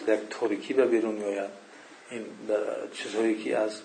[0.07, 1.49] یک تاریکی به بیرون میآید.
[2.11, 2.25] این
[2.93, 3.81] چیزهایی که از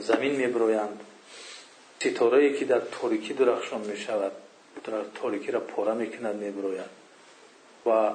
[0.00, 1.00] زمین میبرویند.
[2.00, 4.32] ستاره که در تاریکی درخشان می شود
[4.84, 7.01] در تاریکی را پاره می‌کند میبروید
[7.86, 8.10] و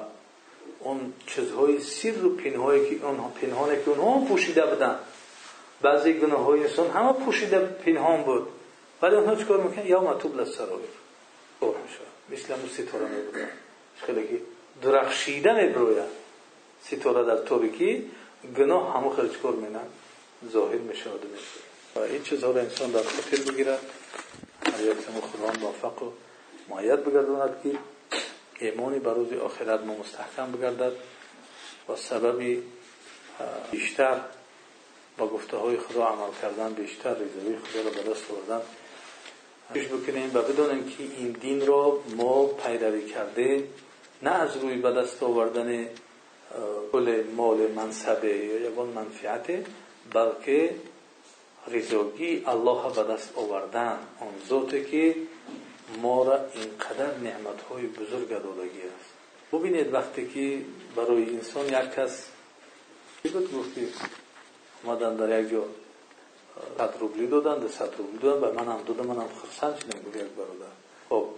[0.80, 4.98] اون چیزهای سر و پنهایی که اونها پنهانی که اونها پوشیده بودن.
[5.82, 8.48] بعضی گناه های انسان همه پوشیده پنهان بود.
[9.02, 10.88] ولی اونها چکار می‌کنن؟ یا مطوب لسرایر
[11.60, 13.48] طور می‌شود مثل همون ستاره میبروید
[13.96, 14.40] خیلی که
[14.82, 16.04] درخشیده میبروید
[16.84, 18.10] ستاره در تاریکی
[18.56, 19.86] گناه همه خیلی چکار مینن
[20.52, 21.20] ظاهر می‌شود
[21.96, 23.80] و این چیزها را انسان در خاطر بگیرد.
[24.78, 26.10] آیات خدا موفق و
[26.68, 27.70] معید بگرداند که
[28.58, 30.92] ایمانی بر روز آخرت ما مستحکم بگردد
[31.88, 32.62] و سببی
[33.70, 34.20] بیشتر
[35.18, 38.60] با گفته های خدا عمل کردن بیشتر رضایی خدا را به دست آوردن.
[39.74, 43.64] پیش بکنیم و بدانیم که این دین را ما پیروی کرده
[44.22, 45.88] نه از روی به دست آوردن
[46.92, 49.46] کل مال منصبه یا یگان منفعت
[50.12, 50.74] بلکه
[51.68, 53.98] رضاگی الله به دست آوردن.
[54.20, 55.14] آن ذاتی که
[55.96, 59.12] ما را اینقدر نعمت های بزرگ دادگی است.
[59.52, 60.64] ببینید وقتی که
[60.96, 62.24] برای انسان یک کس
[63.22, 63.88] چی بود گفتی؟
[64.84, 65.64] آمدن در یک جا
[66.78, 70.02] صد روبلی دادن ده صد روبلی دادن به من هم دادن من هم خرسان شدیم
[70.02, 70.72] بود یک برادر.
[71.08, 71.28] خب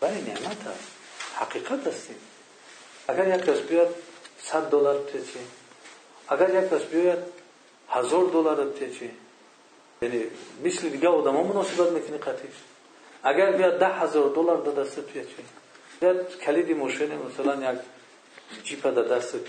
[0.00, 0.90] برای نعمت است.
[1.34, 2.16] حقیقت هستیم.
[3.08, 3.94] اگر یک کس بیاد
[4.42, 5.38] صد دلار چی؟
[6.28, 7.32] اگر یک کس بیاد
[7.88, 9.10] هزار دلار چی؟
[10.02, 10.24] یعنی
[10.64, 11.92] مثل دیگه آدم مناسبت
[13.24, 15.26] می‌کنی قطعیش اگر بیاد ده هزار دلار در دست چی
[16.00, 17.78] بیاد کلید ماشین مثلا یک
[18.64, 19.46] جیپ در دست یک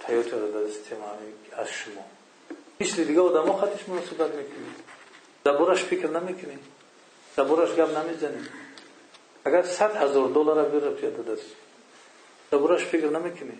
[0.00, 0.92] تایوتا در دست
[1.52, 2.04] از شما.
[2.80, 4.74] مثل دیگه آدم ها خطیش مناسبت می‌کنی
[5.46, 6.58] دبورش فکر نمی‌کنی
[7.38, 8.46] دبورش گم نمی‌زنی
[9.44, 11.46] اگر صد هزار دلار بیاره پیاده دست
[12.52, 13.58] دبورش فکر نمی‌کنی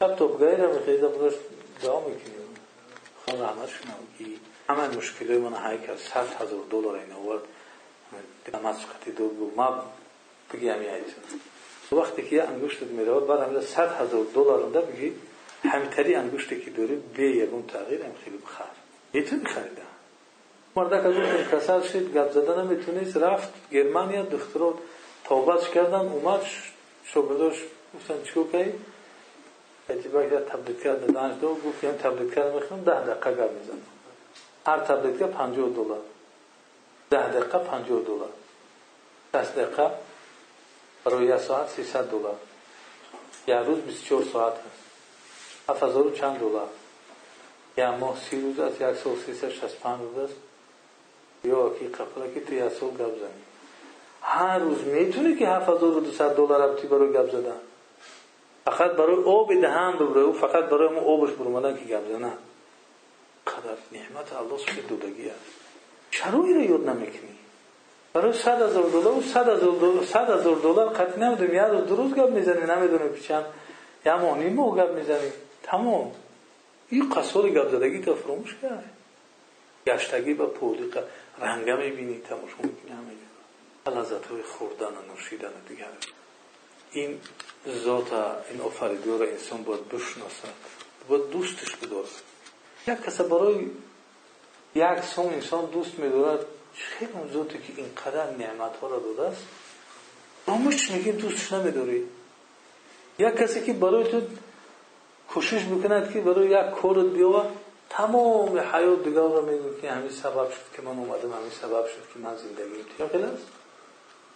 [0.00, 1.34] حتی بگیر هم میخوایی دبورش
[1.82, 2.34] دعا می‌کنی
[3.26, 3.46] خدا
[4.68, 7.42] همه مشکلی من های که صد هزار دلار این آورد.
[8.54, 9.52] نماز قطعی دور بود.
[9.56, 9.84] ما
[10.52, 10.86] بگی همی
[11.92, 15.12] وقتی که یه انگوشت میره بعد همیده صد هزار دلار اونده بگی
[15.64, 18.64] همینطوری انگوشتی که داری به یکون تغییر هم خیلی بخر
[19.12, 19.82] می‌تونی خریده
[20.76, 24.74] مردک از اون کسر شد گپ زده نمیتونیست رفت گرمانیا دخترات
[25.24, 26.40] توبهش کردن اومد
[27.04, 27.56] شغلش
[27.94, 28.74] گفتن چیکو که
[29.90, 33.93] اتباع کرد تبلیغ کرد دانشگاه گفت این تبلیغ کرد می‌خوام ده دقیقه گپ می‌زنم
[34.66, 36.00] هر تبلیغ 50 دلار
[37.10, 38.30] ده دقیقه 50 دلار
[39.32, 39.90] 10 دقیقه
[41.04, 42.36] برای یک ساعت 300 دلار
[43.46, 44.84] یک روز 24 ساعت هست
[45.68, 46.68] 7000 چند دلار
[47.76, 50.40] یا ماه سی روز است یک سال 365 روز است
[51.44, 53.42] یا کی قبل که تو یک سال گپ زنی
[54.22, 57.60] هر روز می‌تونی که 7200 دلار ابتی برای گپ زدن
[58.64, 62.38] فقط برای آب دهن ببره فقط برای اون آبش برمدن که گپ زنن
[63.64, 65.40] قدر نعمت الله سبحانه دودگی است.
[66.10, 67.38] چرا رو یاد نمی‌کنی.
[68.12, 71.86] برای صد هزار دلار و صد هزار دلار صد هزار دلار قطعی نمی‌دونم یه روز
[71.88, 73.44] درست گپ می‌زنی نمی‌دونم پیشم.
[74.06, 75.32] یا مانی مو گپ می‌زنی.
[75.62, 76.12] تمام.
[76.88, 78.90] این قصور گپ زدگی تا فراموش کرد
[79.86, 80.90] گشتگی با پولی
[81.38, 83.14] رنگه می‌بینی تماشا می‌کنی همه
[83.98, 85.86] لذت های خوردن و نوشیدن دیگر.
[86.92, 87.20] این
[87.68, 88.12] ذات
[88.50, 90.48] این آفریدگار انسان باید بشناسد.
[91.08, 92.33] باید دوستش بدارد.
[92.88, 93.70] یک کس برای
[94.74, 96.46] یک سوم انسان دوست میدارد.
[96.74, 99.46] خیلی اون ذاتی که اینقدر نعمت ها را داده است.
[100.48, 102.04] نامش میگه دوستش نمیداری.
[103.18, 104.20] یک کسی که برای تو
[105.28, 107.44] کوشش می‌کند که برای یک کار بیاوه
[107.90, 112.12] تمام حیات دیگر را میگه که همین سبب شد که من اومدم همین سبب شد
[112.14, 113.46] که من زندگی خیلی است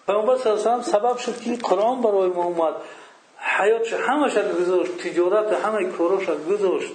[0.06, 2.74] پیامبر صلی علیه سبب شد که قرآن برای ما اومد.
[3.38, 6.92] حیاتش همش گذاشت تجارت همه کاراش گذاشت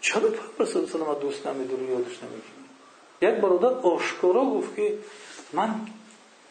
[0.00, 0.28] چرا
[0.58, 2.60] الله علیه دوست نمیداری یادش نمی‌کنی
[3.22, 4.94] یک برادر آشکارا گفت که
[5.52, 5.80] من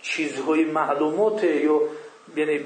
[0.01, 1.81] چیزهای معلومات یا
[2.35, 2.65] یعنی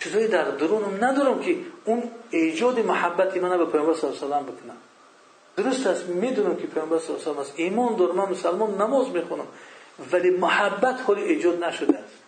[0.00, 4.76] چیزهایی در درونم ندارم که اون ایجاد محبتی من به پیامبر صلی الله علیه بکنم.
[5.56, 9.46] درست است می‌دونم که پیامبر صلی الله علیه است ایمان دارم من مسلمان نماز می‌خونم
[10.12, 12.18] ولی محبت حال ایجاد نشده است.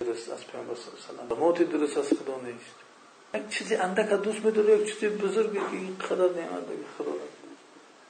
[0.00, 2.83] درست از پیامبر صلی الله علیه درست از خدا نیست.
[3.34, 7.12] یک چیزی اندک دوست میداره یک چیزی بزرگی که خدا نعمت داره خدا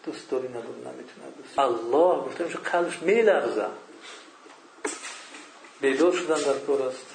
[0.04, 3.66] دوست داری نداره نمی‌تونه دوست الله گفتم که قلبش میلرزه
[5.80, 7.06] بیدار شدن در کار است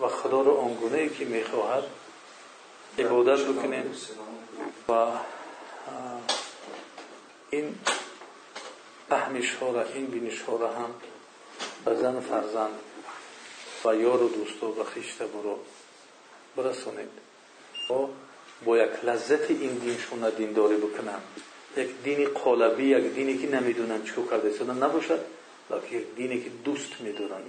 [0.00, 1.84] و خدا رو آنگونه ای که می‌خواهد
[2.98, 3.94] عبادت بکنیم
[4.88, 5.06] و
[7.50, 7.74] این
[9.08, 10.94] فهمش ها را این بینش ها را هم
[11.84, 12.78] به زن فرزند
[13.84, 15.58] و یار و دوست و خیشته برو
[16.56, 17.31] برسونید
[18.76, 21.20] یک لذت این دینشون دینداری بکنن
[21.76, 25.20] یک دینی قالبی یک دینی که نمی‌دونن چیکار کرده شدن نباشد
[25.70, 27.42] بلکه یک دینی که دوست می‌دونن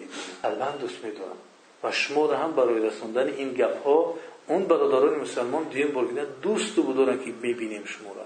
[0.44, 1.38] قلبا دوست می‌دونن.
[1.84, 4.16] و شما را هم برای رسوندن این گپ ها
[4.48, 8.26] اون برادران مسلمان دیم برگیدن دوست بدارن که ببینیم شما را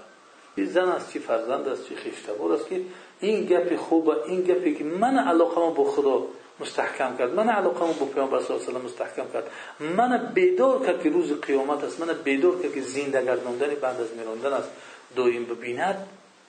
[0.56, 2.80] این زن است چی فرزند است چی خیشتبار است که
[3.20, 6.26] این گپ خوبه این گپی که من علاقه با خدا
[6.60, 7.34] مستحکم کرد.
[7.34, 9.50] من علاقه با پیامبر صلی الله علیه و مستحکم کرد.
[9.80, 14.14] من بیدار کرد که روز قیامت است من بیدار کرد که زنده گرداندن بعد از
[14.16, 14.68] میراندن است
[15.16, 16.06] دائم ببیند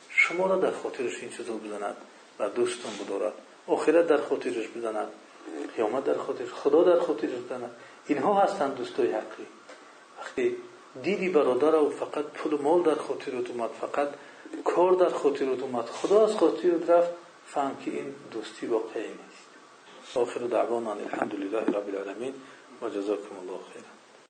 [0.10, 1.96] شما را در خاطرش این چیزو بزند
[2.40, 3.34] و دوستون بدارد.
[3.68, 5.08] آخرت در خاطرش بزند
[5.76, 7.72] قیامت در خاطرش خدا در خاطرش بزند
[8.08, 9.46] اینها هستند دوستای حقی.
[10.20, 10.56] وقتی
[11.04, 14.08] دیدی برادر و فقط پول مال در خاطرت اومد فقط
[14.66, 17.10] کار در خاطرت اومد خدا از خاطرت رفت
[17.48, 19.04] فهم که این دوستی واقعی
[20.16, 22.34] آخر دعوانا الحمد لله رب العالمین
[22.82, 23.99] و جزاکم الله خیرا